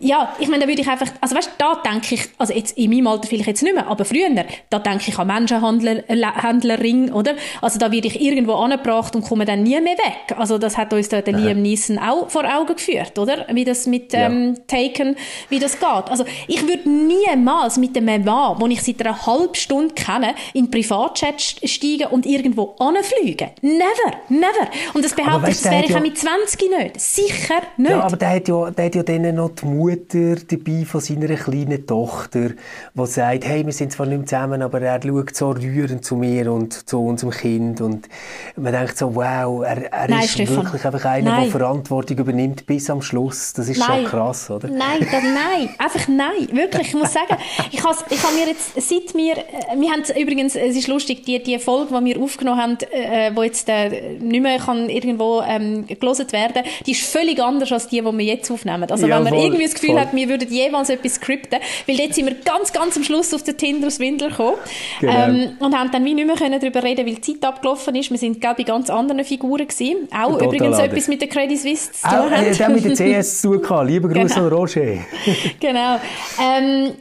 [0.00, 2.90] Ja, ich meine, da würde ich einfach, also weißt, da denke ich, also jetzt in
[2.90, 4.28] meinem Alter vielleicht jetzt nicht mehr, aber früher,
[4.70, 7.34] da denke ich an Menschenhändlerring, oder?
[7.60, 10.36] Also da werde ich irgendwo angebracht und komme dann nie mehr weg.
[10.36, 13.46] Also das hat uns da der Liam Neeson auch vor Augen geführt, oder?
[13.50, 14.62] Wie das mit ähm, ja.
[14.66, 15.16] Taken,
[15.48, 16.10] wie das geht geht.
[16.10, 20.66] Also ich würde niemals mit einem Mann, den ich seit einer halben Stunde kenne, in
[20.66, 23.50] den Privatchat steigen und irgendwo anfliegen.
[23.62, 24.68] Never, never.
[24.94, 25.96] Und das behaupte ich, das wäre ich ja...
[25.98, 27.00] auch mit 20 nicht.
[27.00, 27.90] Sicher nicht.
[27.90, 31.34] Ja, aber der hat ja, der hat ja dann noch die Mutter dabei von seiner
[31.34, 32.50] kleinen Tochter,
[32.94, 36.16] die sagt, hey, wir sind zwar nicht mehr zusammen, aber er schaut so rührend zu
[36.16, 38.08] mir und zu unserem Kind und
[38.56, 40.56] man denkt so, wow, er, er Nein, ist Stefan.
[40.56, 41.42] wirklich einfach einer, Nein.
[41.44, 43.52] der Verantwortung übernimmt bis am Schluss.
[43.52, 44.02] Das ist Nein.
[44.02, 44.68] schon krass, oder?
[44.68, 45.68] Nein, das, nein.
[45.78, 47.36] Einfach nein, wirklich, ich muss sagen,
[47.70, 51.24] ich habe ich hab mir jetzt, seit wir, äh, wir haben übrigens, es ist lustig,
[51.24, 55.42] die, die Folge, die wir aufgenommen haben, äh, wo jetzt äh, nicht mehr kann irgendwo
[55.46, 58.90] ähm, gelesen werden, die ist völlig anders als die, die wir jetzt aufnehmen.
[58.90, 60.00] Also ja, wenn man voll, irgendwie das Gefühl voll.
[60.00, 63.42] hat, wir würden jemals etwas skripten, weil jetzt sind wir ganz, ganz am Schluss auf
[63.42, 64.56] den Tinder-Swindler gekommen
[65.00, 65.12] genau.
[65.12, 68.10] ähm, und haben dann wie nicht mehr können darüber reden, weil die Zeit abgelaufen ist.
[68.10, 70.08] Wir sind, glaube ich, ganz anderen Figuren gewesen.
[70.12, 70.92] Auch Total übrigens anders.
[70.92, 72.18] etwas mit der Credit Suisse zu tun.
[72.18, 73.52] Auch, äh, der mit der CS zu
[73.86, 74.46] Lieber Grüße genau.
[74.46, 74.98] an Roger.
[75.66, 76.00] genau.
[76.40, 76.92] Ähm,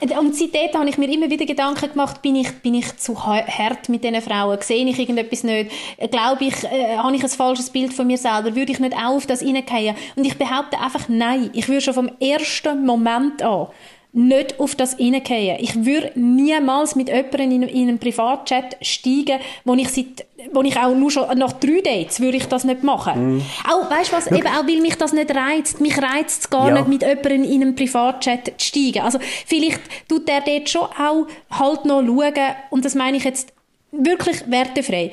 [0.00, 3.88] und seitdem habe ich mir immer wieder Gedanken gemacht, bin ich, bin ich zu hart
[3.88, 4.58] mit diesen Frauen?
[4.60, 5.72] Sehe ich irgendetwas nicht?
[6.10, 8.54] Glaube ich, äh, habe ich ein falsches Bild von mir selber?
[8.54, 9.96] Würde ich nicht auch auf das hineingehen?
[10.14, 11.50] Und ich behaupte einfach nein.
[11.52, 13.68] Ich würde schon vom ersten Moment an
[14.12, 15.58] nicht auf das hineingehen.
[15.60, 20.76] Ich würde niemals mit jemandem in, in einen Privatchat steigen, wo ich, seit, wo ich
[20.78, 23.36] auch nur schon nach drei Dates würde ich das nicht machen.
[23.36, 23.42] Mm.
[23.70, 24.40] Auch, weißt du was, Look.
[24.40, 25.80] eben auch, weil mich das nicht reizt.
[25.80, 26.74] Mich reizt es gar ja.
[26.74, 29.02] nicht, mit jemandem in einen Privatchat zu steigen.
[29.02, 33.52] Also vielleicht tut der dort schon auch halt noch schauen, und das meine ich jetzt
[33.92, 35.12] wirklich wertefrei.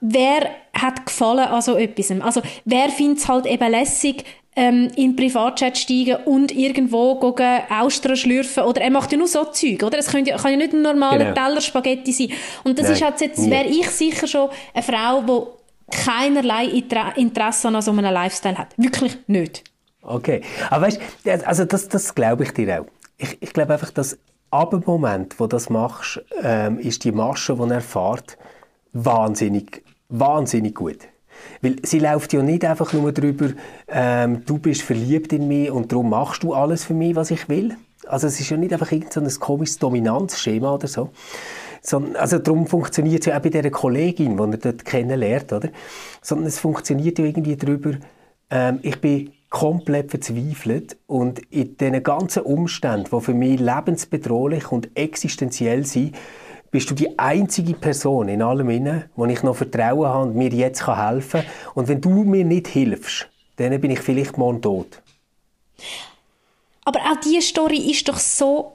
[0.00, 2.10] Wer hat gefallen an so etwas?
[2.20, 8.16] Also, wer findet es halt eben lässig, ähm, in Privatchat steigen und irgendwo gehen, Austern
[8.16, 9.98] schlürfen oder er macht ja nur so Zeug, oder?
[9.98, 11.34] Es kann ja, kann ja nicht ein normaler genau.
[11.34, 12.28] Teller Spaghetti sein.
[12.64, 16.66] Und das Nein, ist halt jetzt, wäre ich sicher schon eine Frau, die keinerlei
[17.16, 18.68] Interesse an so einem Lifestyle hat.
[18.76, 19.64] Wirklich nicht.
[20.02, 20.42] Okay.
[20.70, 21.00] Aber weißt
[21.46, 22.86] also das, das glaube ich dir auch.
[23.18, 24.18] Ich, ich glaube einfach, dass
[24.50, 28.36] ab dem Moment, wo du das machst, ähm, ist die Masche, die er fährt,
[28.92, 30.98] wahnsinnig, wahnsinnig gut.
[31.60, 33.50] Weil sie läuft ja nicht einfach nur darüber,
[33.88, 37.48] ähm, du bist verliebt in mich und darum machst du alles für mich, was ich
[37.48, 37.76] will.
[38.06, 41.10] Also es ist ja nicht einfach irgendein so komisches Dominanzschema oder so.
[41.80, 45.68] Sondern, also darum funktioniert es ja auch bei dieser Kollegin, die er dort kennenlernt, oder?
[46.20, 47.92] Sondern es funktioniert ja irgendwie darüber,
[48.50, 54.96] ähm, ich bin komplett verzweifelt und in diesen ganzen Umständen, die für mich lebensbedrohlich und
[54.96, 56.14] existenziell sind,
[56.72, 60.48] bist du die einzige Person in allem inne, wo ich noch Vertrauen habe und mir
[60.48, 61.50] jetzt helfen kann.
[61.74, 65.00] Und wenn du mir nicht hilfst, dann bin ich vielleicht morgen tot.
[66.84, 68.72] Aber auch diese Story ist doch so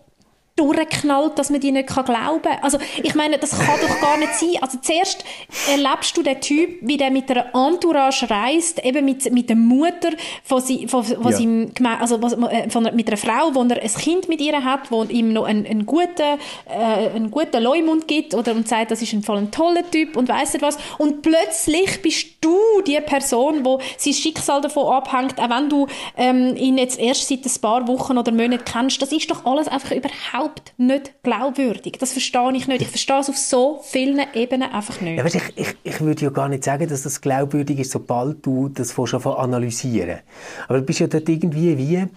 [0.58, 2.58] durchknallt, dass man die nicht glauben kann.
[2.62, 4.58] Also, ich meine, das kann doch gar nicht sein.
[4.60, 5.24] Also, zuerst
[5.72, 10.10] erlebst du den Typ, wie der mit einer Entourage reist, eben mit, mit der Mutter
[10.44, 11.32] von, sie, von, von ja.
[11.32, 15.04] seinem, also, äh, von, mit einer Frau, wo er ein Kind mit ihr hat, wo
[15.04, 19.14] ihm noch einen, einen guten, äh, einen guten Leumund gibt, oder, und sagt, das ist
[19.14, 20.78] ein, voll ein toller Typ, und weiss was.
[20.98, 26.56] Und plötzlich bist du die Person, wo sein Schicksal davon abhängt, auch wenn du ähm,
[26.56, 29.02] ihn jetzt erst seit ein paar Wochen oder Monaten kennst.
[29.02, 31.98] Das ist doch alles einfach überhaupt überhaupt nicht glaubwürdig.
[32.00, 32.82] Das verstehe ich nicht.
[32.82, 35.18] Ich verstehe es auf so vielen Ebenen einfach nicht.
[35.18, 38.46] Ja, weißt, ich, ich, ich würde ja gar nicht sagen, dass das glaubwürdig ist, sobald
[38.46, 40.20] du das schon analysieren
[40.68, 42.08] Aber du bist ja dort irgendwie wie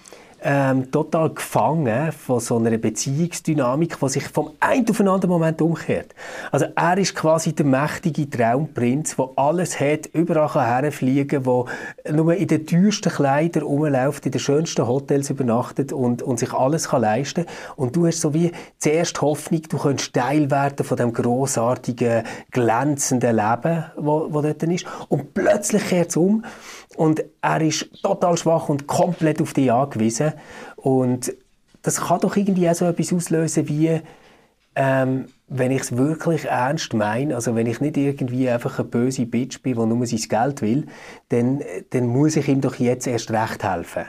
[0.43, 5.61] ähm, total gefangen von so einer Beziehungsdynamik, die sich vom einen auf den anderen Moment
[5.61, 6.15] umkehrt.
[6.51, 11.65] Also er ist quasi der mächtige Traumprinz, der alles hat, überall kann herfliegen, der
[12.13, 16.89] nur in den teuersten Kleidern rumläuft, in den schönsten Hotels übernachtet und, und sich alles
[16.89, 21.13] kann leisten Und du hast so wie zuerst Hoffnung, du könntest Teil werden von dem
[21.13, 24.87] großartigen, glänzenden Leben, wo dort ist.
[25.09, 26.45] Und plötzlich kehrt es um
[26.97, 30.30] und er ist total schwach und komplett auf dich angewiesen.
[30.77, 31.33] Und
[31.83, 34.01] das kann doch irgendwie auch so etwas auslösen wie,
[34.77, 39.27] ähm, wenn ich es wirklich ernst meine, also wenn ich nicht irgendwie einfach eine böse
[39.27, 40.87] Bitch bin, die nur sein Geld will,
[41.29, 44.05] dann, dann muss ich ihm doch jetzt erst recht helfen.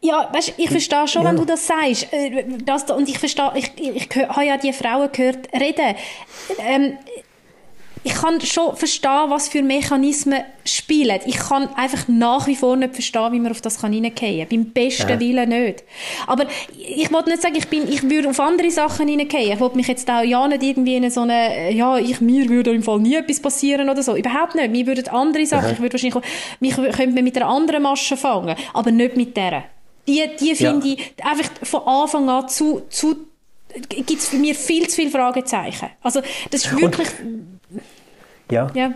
[0.00, 1.28] Ja, weißt, ich verstehe schon, ja.
[1.28, 2.12] wenn du das sagst.
[2.12, 5.96] Äh, das, und ich verstehe, ich, ich, ich, habe ja die Frauen gehört reden.
[6.58, 6.98] Ähm,
[8.02, 11.20] ich kann schon verstehen, was für Mechanismen spielen.
[11.26, 14.48] Ich kann einfach nach wie vor nicht verstehen, wie man auf das hineingehen kann.
[14.48, 15.20] Beim besten ja.
[15.20, 15.84] Willen nicht.
[16.26, 16.46] Aber
[16.78, 19.52] ich wollte nicht sagen, ich, bin, ich würde auf andere Sachen hineingehen.
[19.52, 22.70] Ich wollte mich jetzt auch ja nicht irgendwie in so eine, ja, ich, mir würde
[22.70, 24.16] im Fall nie etwas passieren oder so.
[24.16, 24.70] Überhaupt nicht.
[24.70, 25.72] Mir würden andere Sachen, ja.
[25.72, 26.24] ich würde wahrscheinlich,
[26.60, 28.56] mich könnte man mit einer anderen Masche fangen.
[28.72, 29.64] Aber nicht mit der.
[30.08, 30.94] Die, die finde ja.
[30.94, 33.29] ich einfach von Anfang an zu, zu
[33.88, 35.88] gibt es für mich viel zu viele Fragezeichen.
[36.02, 37.08] Also das ist wirklich...
[37.20, 37.60] Und
[38.50, 38.70] ja.
[38.74, 38.92] ja.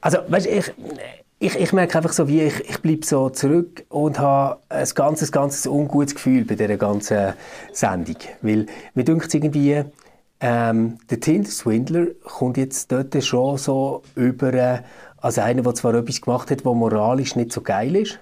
[0.00, 0.72] Also, weißt, ich,
[1.38, 5.32] ich, ich merke einfach so, wie ich, ich bleibe so zurück und habe ein ganzes,
[5.32, 7.34] ganzes ungutes Gefühl bei dieser ganzen
[7.72, 8.16] Sendung.
[8.42, 9.84] Weil mir denkt irgendwie,
[10.40, 14.82] ähm, der Tinder-Swindler kommt jetzt dort schon so über äh,
[15.16, 18.18] als einer, der zwar etwas gemacht hat, was moralisch nicht so geil ist,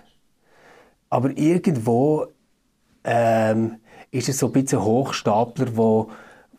[1.10, 2.26] aber irgendwo
[3.04, 3.76] ähm,
[4.14, 6.10] ist es so ein bisschen Hochstapler, wo,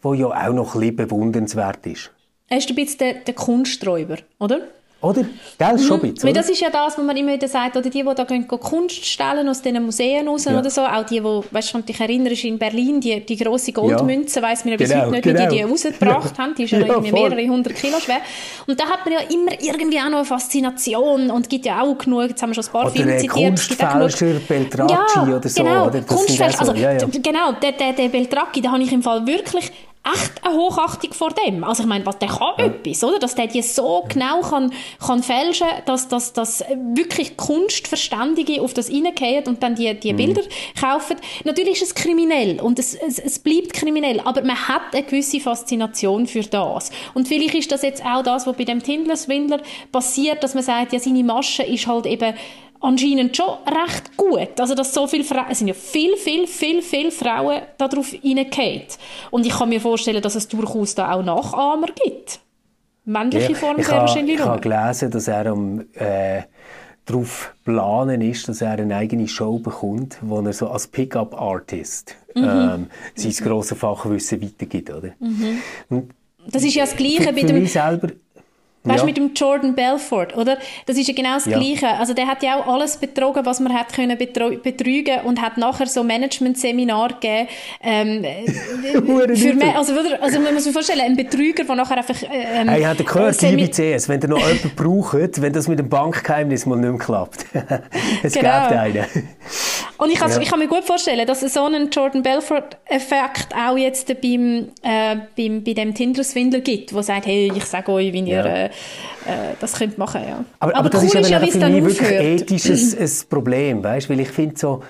[0.02, 2.12] wo ja auch noch ein bisschen bewundernswert ist.
[2.50, 4.68] Er ist ein bisschen der, der Kunsträuber, oder?
[5.02, 5.24] Oder?
[5.58, 8.04] Gell, schon ein bisschen, Das ist ja das, was man immer wieder sagt, oder die,
[8.04, 10.58] die da gehen, Kunst stellen aus diesen Museen raus ja.
[10.58, 14.40] oder so, auch die, die, weißt du, dich erinnerst, in Berlin, die, die grosse Goldmünze,
[14.40, 14.48] ja.
[14.48, 15.40] weiss man ja bis genau, heute nicht, genau.
[15.40, 15.68] wie die genau.
[15.68, 18.22] die rausgebracht haben, die ist ja, ja irgendwie mehrere hundert Kilo schwer.
[18.66, 21.98] Und da hat man ja immer irgendwie auch noch eine Faszination und gibt ja auch
[21.98, 23.34] genug, jetzt haben wir schon ein paar oder Filme zitiert.
[23.34, 25.64] Kunstfälscher, Beltracci ja, oder so.
[25.64, 26.02] Genau, oder?
[26.02, 27.06] Kunstfälscher, also, ja, ja.
[27.12, 29.72] genau, der, der, der Beltracchi, da habe ich im Fall wirklich
[30.14, 31.64] echt eine Hochachtung vor dem.
[31.64, 32.66] Also ich meine, was der kann ja.
[32.66, 33.20] etwas, oder?
[33.20, 34.72] Dass der die so genau kann,
[35.06, 36.64] kann fälschen, dass, dass, dass
[36.94, 40.18] wirklich Kunstverständige auf das reingehen und dann die, die mhm.
[40.18, 40.42] Bilder
[40.80, 41.18] kaufen.
[41.44, 45.40] Natürlich ist es kriminell und es, es, es bleibt kriminell, aber man hat eine gewisse
[45.40, 46.92] Faszination für das.
[47.14, 50.94] Und vielleicht ist das jetzt auch das, was bei dem Tindler-Swindler passiert, dass man sagt,
[50.94, 52.36] ja, seine Masche ist halt eben
[52.82, 54.60] anscheinend schon recht gut.
[54.60, 58.84] Also, dass so viele Frauen, es sind ja viel, viel, viel, viel Frauen darauf hineingehen.
[59.32, 62.40] Und ich kann mir vorstellen, dass es durchaus da auch Nachahmer gibt.
[63.06, 66.42] Männliche ja, Formen wäre wahrscheinlich Ich habe gelesen, dass er um, äh,
[67.06, 72.44] darauf planen ist, dass er eine eigene Show bekommt, wo er so als Pickup-Artist mhm.
[72.44, 73.44] ähm, sein mhm.
[73.46, 74.90] grosses Fachwissen weitergibt.
[74.90, 75.10] Oder?
[75.20, 76.10] Mhm.
[76.48, 77.66] das ist ja das Gleiche bei dem...
[77.68, 78.10] Selber,
[78.86, 79.06] Weißt du, ja.
[79.06, 80.58] mit dem Jordan Belfort, oder?
[80.86, 81.58] Das ist ja genau das ja.
[81.58, 81.88] Gleiche.
[81.88, 85.88] Also der hat ja auch alles betrogen, was man hat können betrügen und hat nachher
[85.88, 87.48] so Management-Seminar gegeben.
[87.82, 88.24] Ähm,
[89.36, 92.22] für mehr, also, also man muss sich vorstellen, ein Betrüger, der nachher einfach...
[92.32, 95.68] Ähm, hey, hat er gehört, äh, liebe CS, wenn ihr noch jemanden braucht, wenn das
[95.68, 97.46] mit dem Bankgeheimnis mal nicht mehr klappt.
[98.24, 98.68] es genau.
[98.68, 99.06] gibt einen.
[99.98, 100.40] Und ich kann, ja.
[100.40, 105.18] ich kann mir gut vorstellen, dass es so einen Jordan Belfort-Effekt auch jetzt beim, äh,
[105.38, 108.70] beim, bei dem Tinder-Swindler gibt, der sagt, hey, ich sage euch, wie ihr äh, äh,
[109.60, 110.44] das könnt machen, ja.
[110.60, 114.10] Aber, aber, aber das cool ist, ist ja für mich wirklich ethisches ein Problem, weißt?
[114.10, 114.84] Weil ich finde so,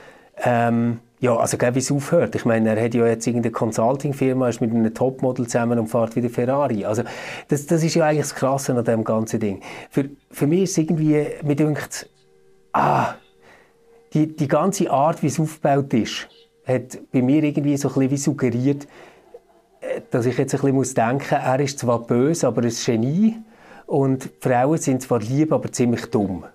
[0.44, 2.36] ähm, ja, also wie es aufhört.
[2.36, 6.16] Ich meine, er hat ja jetzt irgendeine Consulting-Firma, ist mit einem Topmodel zusammen und fährt
[6.16, 6.86] wieder Ferrari.
[6.86, 7.04] Also
[7.48, 9.62] das, das ist ja eigentlich das Krasse an dem ganzen Ding.
[9.90, 12.10] Für, für mich ist es irgendwie, mir denkt,
[12.74, 13.16] ah,
[14.16, 16.28] die, die ganze Art, wie es aufgebaut ist,
[16.66, 18.88] hat bei mir irgendwie so ein bisschen wie suggeriert,
[19.82, 23.36] äh, dass ich jetzt ein bisschen muss denken, er ist zwar böse, aber ein Genie
[23.86, 26.46] und Frauen sind zwar lieb, aber ziemlich dumm.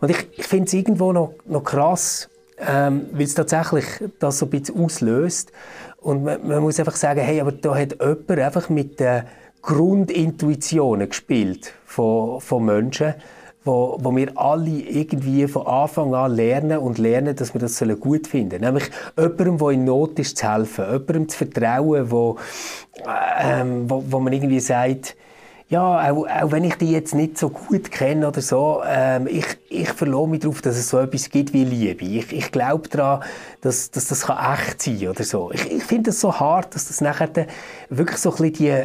[0.00, 3.86] Und ich, ich finde es irgendwo noch, noch krass, ähm, weil es tatsächlich
[4.18, 5.52] das so ein bisschen auslöst.
[5.98, 9.22] Und man, man, muss einfach sagen, hey, aber da hat jemand einfach mit den
[9.62, 13.14] Grundintuitionen gespielt von, von Menschen,
[13.64, 18.26] wo, wo wir alle irgendwie von Anfang an lernen und lernen, dass wir das gut
[18.26, 18.62] finden sollen.
[18.62, 20.84] Nämlich jemandem, der in Not ist, zu helfen.
[20.84, 22.38] Jemandem zu vertrauen, wo,
[23.40, 25.16] ähm, wo, wo man irgendwie sagt,
[25.72, 29.46] ja, auch, auch wenn ich die jetzt nicht so gut kenne oder so, ähm, ich,
[29.70, 32.04] ich verlasse mich darauf, dass es so etwas gibt wie Liebe.
[32.04, 33.22] Ich, ich glaube daran,
[33.62, 35.50] dass, dass das kann echt sein oder so.
[35.50, 37.30] Ich, ich finde das so hart, dass das nachher
[37.88, 38.84] wirklich so ein bisschen die, äh,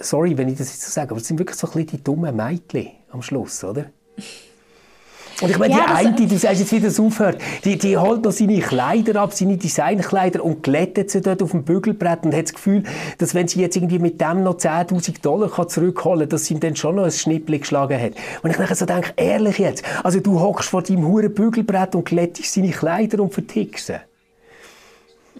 [0.00, 2.02] sorry, wenn ich das jetzt so sage, aber es sind wirklich so ein bisschen die
[2.02, 3.90] dummen Mädchen am Schluss, oder?
[5.40, 8.24] Und ich meine, ja, die eine, du sagst jetzt wieder, das aufhört, die, die holt
[8.24, 12.44] noch seine Kleider ab, seine Designkleider und glättet sie dort auf dem Bügelbrett und hat
[12.44, 12.84] das Gefühl,
[13.18, 16.54] dass wenn sie jetzt irgendwie mit dem noch 10'000 Dollar kann zurückholen kann, dass sie
[16.54, 18.12] ihm dann schon noch ein Schnippel geschlagen hat.
[18.42, 22.04] Und ich nachher so denke, ehrlich jetzt, also du hockst vor deinem huren Bügelbrett und
[22.04, 24.00] glättest seine Kleider und vertickst sie.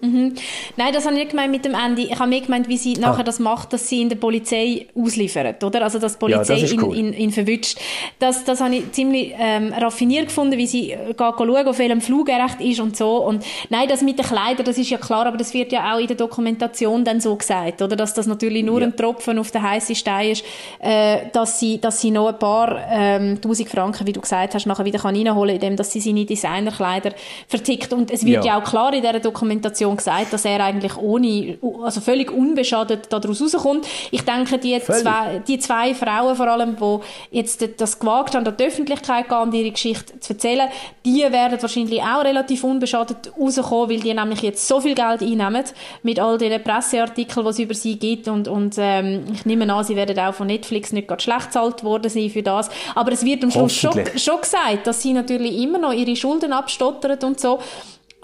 [0.05, 0.35] Mhm.
[0.77, 2.03] Nein, das habe ich nicht gemeint mit dem Ende.
[2.03, 3.09] Ich habe mehr gemeint, wie sie ah.
[3.09, 5.83] nachher das macht, dass sie in der Polizei ausliefert, oder?
[5.83, 7.77] Also, dass die Polizei ja, das ihn, ihn, ihn, verwünscht.
[8.19, 12.29] Das, das habe ich ziemlich ähm, raffiniert gefunden, wie sie äh, schauen, auf welchem Flug
[12.29, 13.17] er recht ist und so.
[13.17, 15.99] Und nein, das mit den Kleidern, das ist ja klar, aber das wird ja auch
[15.99, 17.95] in der Dokumentation dann so gesagt, oder?
[17.95, 18.87] Dass das natürlich nur ja.
[18.87, 20.45] ein Tropfen auf den heißen Stein ist,
[20.79, 24.65] äh, dass sie, dass sie noch ein paar ähm, tausend Franken, wie du gesagt hast,
[24.65, 27.11] nachher wieder kann reinholen kann, indem dass sie seine Designerkleider
[27.47, 27.93] vertickt.
[27.93, 30.97] Und es wird ja, ja auch klar in dieser Dokumentation Situation gesagt, dass er eigentlich
[30.97, 33.87] ohne, also völlig unbeschadet daraus rauskommt.
[34.11, 38.55] Ich denke, die zwei, die zwei Frauen vor allem, die jetzt das gewagt haben, an
[38.57, 40.69] die Öffentlichkeit gehen und ihre Geschichte zu erzählen,
[41.05, 45.63] die werden wahrscheinlich auch relativ unbeschadet rauskommen, weil die nämlich jetzt so viel Geld einnehmen
[46.03, 49.83] mit all den Presseartikeln, die es über sie gibt und, und ähm, ich nehme an,
[49.83, 52.69] sie werden auch von Netflix nicht gerade schlecht bezahlt worden sein für das.
[52.93, 56.53] Aber es wird am Schluss schon, schon gesagt, dass sie natürlich immer noch ihre Schulden
[56.53, 57.59] abstottern und so.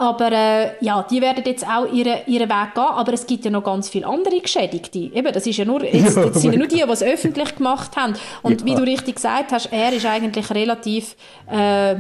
[0.01, 3.51] Aber äh, ja, die werden jetzt auch ihren, ihren Weg gehen, aber es gibt ja
[3.51, 4.97] noch ganz viele andere Geschädigte.
[4.97, 7.95] Eben, das ist ja nur, jetzt, jetzt sind ja nur die, die es öffentlich gemacht
[7.95, 8.15] haben.
[8.41, 8.65] Und ja.
[8.65, 11.15] wie du richtig gesagt hast, er ist eigentlich relativ
[11.51, 11.97] äh,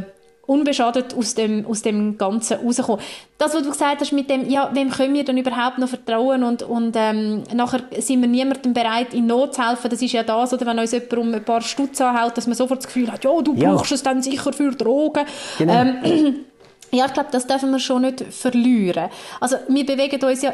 [0.47, 3.05] unbeschadet aus dem, aus dem Ganzen rausgekommen.
[3.37, 6.43] Das, was du gesagt hast mit dem, ja, wem können wir denn überhaupt noch vertrauen
[6.43, 10.23] und, und ähm, nachher sind wir niemandem bereit, in Not zu helfen, das ist ja
[10.23, 13.11] das, oder wenn uns jemand um ein paar Stutz anhält, dass man sofort das Gefühl
[13.11, 13.75] hat, ja, du ja.
[13.75, 15.25] brauchst es dann sicher für Drogen.
[15.59, 15.73] Genau.
[15.73, 16.35] Ähm,
[16.91, 19.09] ja, ich glaube, das dürfen wir schon nicht verlieren.
[19.39, 20.53] Also wir bewegen uns ja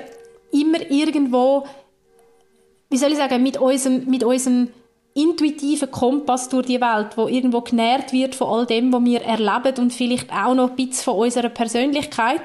[0.51, 1.65] immer irgendwo,
[2.89, 4.69] wie soll ich sagen, mit unserem, mit unserem
[5.17, 9.73] intuitiven Kompass durch die Welt, wo irgendwo genährt wird von all dem, was wir erleben
[9.79, 12.41] und vielleicht auch noch ein bisschen von unserer Persönlichkeit.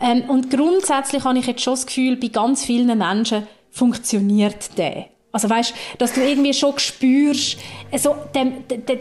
[0.00, 5.06] Ähm, und grundsätzlich habe ich jetzt schon das Gefühl, bei ganz vielen Menschen funktioniert der.
[5.30, 7.58] Also weißt, dass du irgendwie schon spürst,
[7.92, 8.98] also, dem, dem, dem,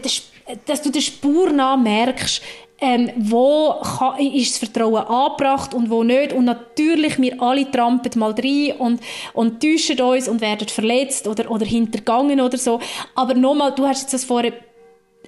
[0.65, 2.41] dass du der Spur nach merkst,
[2.79, 6.33] ähm, wo kann, ist das Vertrauen angebracht und wo nicht.
[6.33, 9.01] Und natürlich, wir alle trampen mal rein und,
[9.33, 12.79] und täuschen uns und werden verletzt oder, oder hintergangen oder so.
[13.15, 14.53] Aber nochmal, du hast jetzt das vorher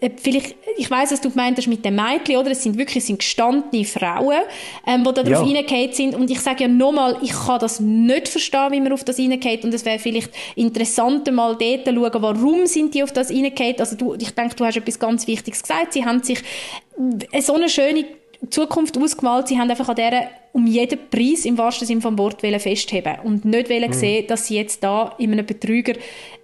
[0.02, 2.52] äh, vielleicht, ich weiß, was du gemeint hast mit den Mädchen, oder?
[2.52, 4.42] Es sind wirklich sind gestandene Frauen,
[4.88, 5.58] ähm, die da drauf ja.
[5.58, 6.16] reingehauen sind.
[6.16, 9.64] Und ich sage ja nochmal, ich kann das nicht verstehen, wie man auf das reingeht.
[9.64, 13.76] Und es wäre vielleicht interessanter, mal dort zu schauen, warum sind die auf das reingehauen.
[13.80, 15.94] Also du, ich denke, du hast etwas ganz Wichtiges gesagt.
[15.94, 16.40] Sie haben sich
[17.40, 18.06] so eine schöne
[18.50, 19.48] Zukunft ausgemalt.
[19.48, 23.46] Sie haben einfach an dieser um jeden Preis im wahrsten Sinne vom Wort festheben und
[23.46, 23.94] nicht mhm.
[23.94, 25.94] sehen, dass sie jetzt da in einem Betrüger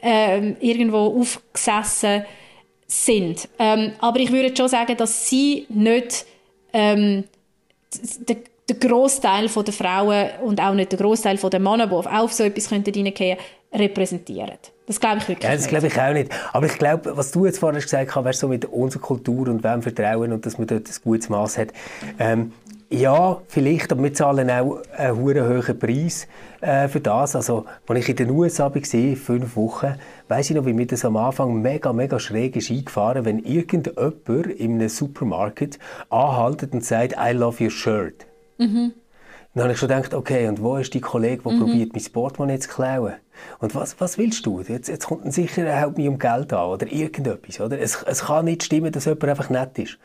[0.01, 2.23] ähm, irgendwo aufgesessen
[2.87, 3.47] sind.
[3.57, 6.25] Ähm, aber ich würde schon sagen, dass sie nicht
[6.71, 7.23] ähm,
[8.27, 8.37] der,
[8.69, 12.71] der Großteil der Frauen und auch nicht der Großteil der Männer, die auf so etwas
[12.71, 13.37] reingehen könnten,
[13.75, 14.57] repräsentieren.
[14.87, 16.31] Das glaube ich wirklich ja, das glaube ich auch nicht.
[16.53, 19.63] Aber ich glaube, was du jetzt vorhin gesagt hast, wäre so mit unserer Kultur und
[19.63, 21.69] wem Vertrauen und dass man dort ein gutes Maß hat.
[22.19, 22.51] Ähm,
[22.89, 26.27] ja, vielleicht, aber wir zahlen auch einen hohen Preis
[26.61, 27.35] äh, für das.
[27.35, 29.95] Also, als ich in den USA war, fünf Wochen,
[30.27, 34.51] weiss ich noch, wie mir das am Anfang mega, mega schräg ist eingefahren, wenn irgendjemand
[34.51, 35.79] in einem Supermarkt
[36.11, 38.27] anhaltet und sagt, I love your shirt.
[38.59, 38.93] Mhm.
[39.55, 41.59] Dann habe ich schon gedacht, okay, und wo ist die Kollege, der mhm.
[41.59, 43.15] probiert, mein Portemonnaie zu klauen?
[43.59, 44.61] Und was, was willst du?
[44.61, 47.59] Jetzt, jetzt kommt sicher Help mich um Geld an oder irgendetwas.
[47.59, 47.79] Oder?
[47.79, 49.97] Es, es kann nicht stimmen, dass jemand einfach nett ist.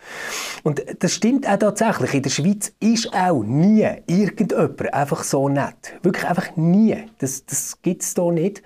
[0.62, 2.14] Und das stimmt auch tatsächlich.
[2.14, 5.94] In der Schweiz ist auch nie irgendjemand einfach so nett.
[6.02, 6.96] Wirklich einfach nie.
[7.18, 8.62] Das, das gibt es hier nicht.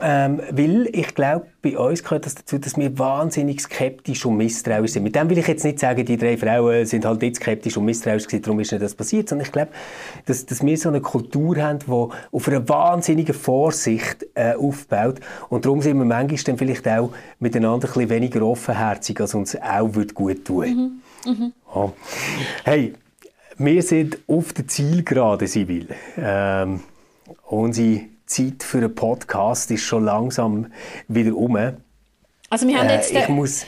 [0.00, 4.92] Ähm, weil ich glaube, bei uns gehört das dazu, dass wir wahnsinnig skeptisch und misstrauisch
[4.92, 5.04] sind.
[5.04, 7.84] Mit dem will ich jetzt nicht sagen, die drei Frauen sind halt nicht skeptisch und
[7.84, 9.70] misstrauisch gewesen, darum ist nicht das passiert, sondern ich glaube,
[10.26, 13.34] dass, dass wir so eine Kultur haben, die auf einer wahnsinnigen
[13.82, 18.42] Vorsicht äh, aufbaut und darum sind wir manchmal dann vielleicht auch miteinander ein bisschen weniger
[18.42, 21.02] offenherzig, als uns auch gut tun.
[21.24, 21.32] Mhm.
[21.32, 21.52] Mhm.
[21.74, 21.90] Oh.
[22.64, 22.94] Hey,
[23.58, 25.88] wir sind auf der Zielgerade, Sibyl.
[26.16, 26.80] Ähm,
[27.48, 30.66] unsere Zeit für einen Podcast ist schon langsam
[31.08, 31.56] wieder um.
[32.50, 33.66] Also wir haben äh, jetzt äh, muss,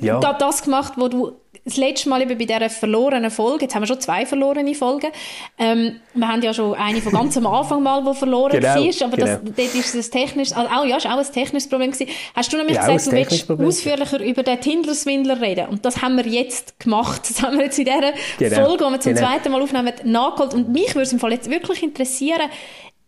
[0.00, 0.20] ja.
[0.34, 1.32] das gemacht, wo du
[1.64, 5.10] das letzte Mal eben bei dieser verlorenen Folge, jetzt haben wir schon zwei verlorene Folgen,
[5.58, 9.06] ähm, wir haben ja schon eine von ganz am Anfang mal, die verloren genau, war,
[9.06, 9.26] aber genau.
[9.26, 12.10] das, dort ist es technisch, also auch, ja, ist auch ein technisches Problem gewesen.
[12.34, 13.68] Hast du nämlich ja, gesagt, du willst Problem.
[13.68, 17.28] ausführlicher über den Tinder-Swindler reden und das haben wir jetzt gemacht.
[17.28, 19.26] Das haben wir jetzt in dieser genau, Folge, die wir zum genau.
[19.26, 22.48] zweiten Mal aufnehmen, nachgeholt und mich würde es im Fall jetzt wirklich interessieren,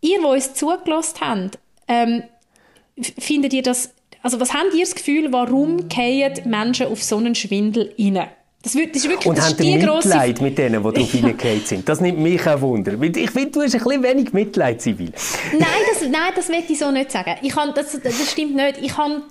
[0.01, 2.23] ihr, die uns zugelassen habt, ähm,
[3.17, 7.35] findet ihr das, also was habt ihr das Gefühl, warum gehen Menschen auf so einen
[7.35, 8.27] Schwindel rein?
[8.63, 11.65] Das, wird, das ist wirklich, und das haben die Mitleid mit denen, die darauf hineingefallen
[11.65, 11.89] sind?
[11.89, 12.93] Das nimmt mich auch Wunder.
[13.01, 15.11] Ich finde, du hast ein bisschen wenig Mitleid, Sibyl.
[15.53, 17.37] nein, das, nein, das will ich so nicht sagen.
[17.41, 18.77] Ich kann, das, das stimmt nicht.
[18.81, 19.23] Ich habe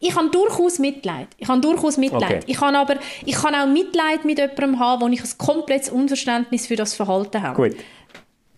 [0.00, 1.28] ich habe durchaus Mitleid.
[1.38, 2.22] Ich habe durchaus Mitleid.
[2.22, 2.40] Okay.
[2.46, 6.66] Ich kann aber ich kann auch Mitleid mit jemandem haben, wo ich ein komplettes Unverständnis
[6.66, 7.54] für das Verhalten habe.
[7.54, 7.76] Gut.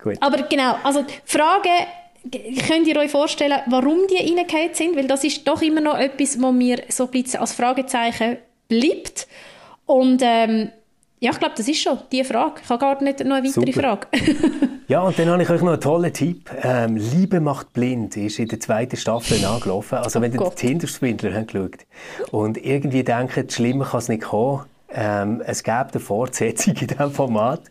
[0.03, 0.17] Gut.
[0.21, 1.69] Aber genau, also die Frage,
[2.67, 4.97] könnt ihr euch vorstellen, warum die reingefallen sind?
[4.97, 9.27] Weil das ist doch immer noch etwas, wo mir so ein bisschen als Fragezeichen bleibt.
[9.87, 10.71] Und ähm,
[11.23, 12.61] ja, ich glaube, das ist schon die Frage.
[12.63, 13.81] Ich habe gar nicht noch eine weitere Super.
[13.81, 14.07] Frage.
[14.89, 16.51] ja, und dann habe ich euch noch einen tollen Tipp.
[16.63, 19.99] Ähm, Liebe macht blind ist in der zweiten Staffel angelaufen.
[19.99, 21.87] Also oh wenn ihr den Tinder-Swindler geschaut
[22.31, 27.13] und irgendwie denkt, schlimmer kann es nicht kommen, ähm, es gibt eine Fortsetzung in diesem
[27.13, 27.63] Format.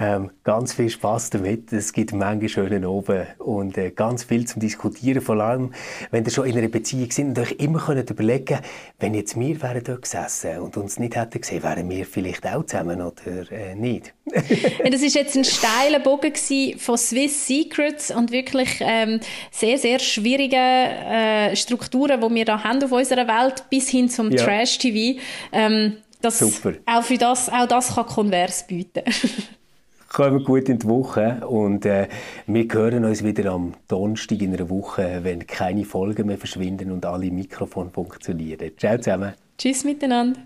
[0.00, 1.72] Ähm, ganz viel Spaß damit.
[1.72, 5.20] Es gibt Menge schönen oben und äh, ganz viel zum Diskutieren.
[5.20, 5.72] Vor allem,
[6.10, 8.58] wenn ihr schon in einer Beziehung sind und euch immer könnt überlegen,
[8.98, 12.64] wenn jetzt wir wären dort gesessen und uns nicht hätten gesehen, wären wir vielleicht auch
[12.64, 14.14] zusammen oder äh, nicht.
[14.32, 16.32] ja, das ist jetzt ein steiler Bogen
[16.78, 22.82] von Swiss Secrets und wirklich ähm, sehr sehr schwierige äh, Strukturen, die wir da haben
[22.82, 24.44] auf unserer Welt bis hin zum ja.
[24.44, 25.20] Trash TV.
[25.52, 26.74] Ähm, dass Super.
[26.86, 29.02] auch für das, auch das kann Konvers bieten.
[30.08, 32.06] Kommen gut in die Woche und äh,
[32.46, 37.06] wir hören uns wieder am Donnerstag in einer Woche, wenn keine Folgen mehr verschwinden und
[37.06, 38.72] alle Mikrofone funktionieren.
[38.76, 39.32] Ciao zusammen.
[39.56, 40.40] Tschüss miteinander.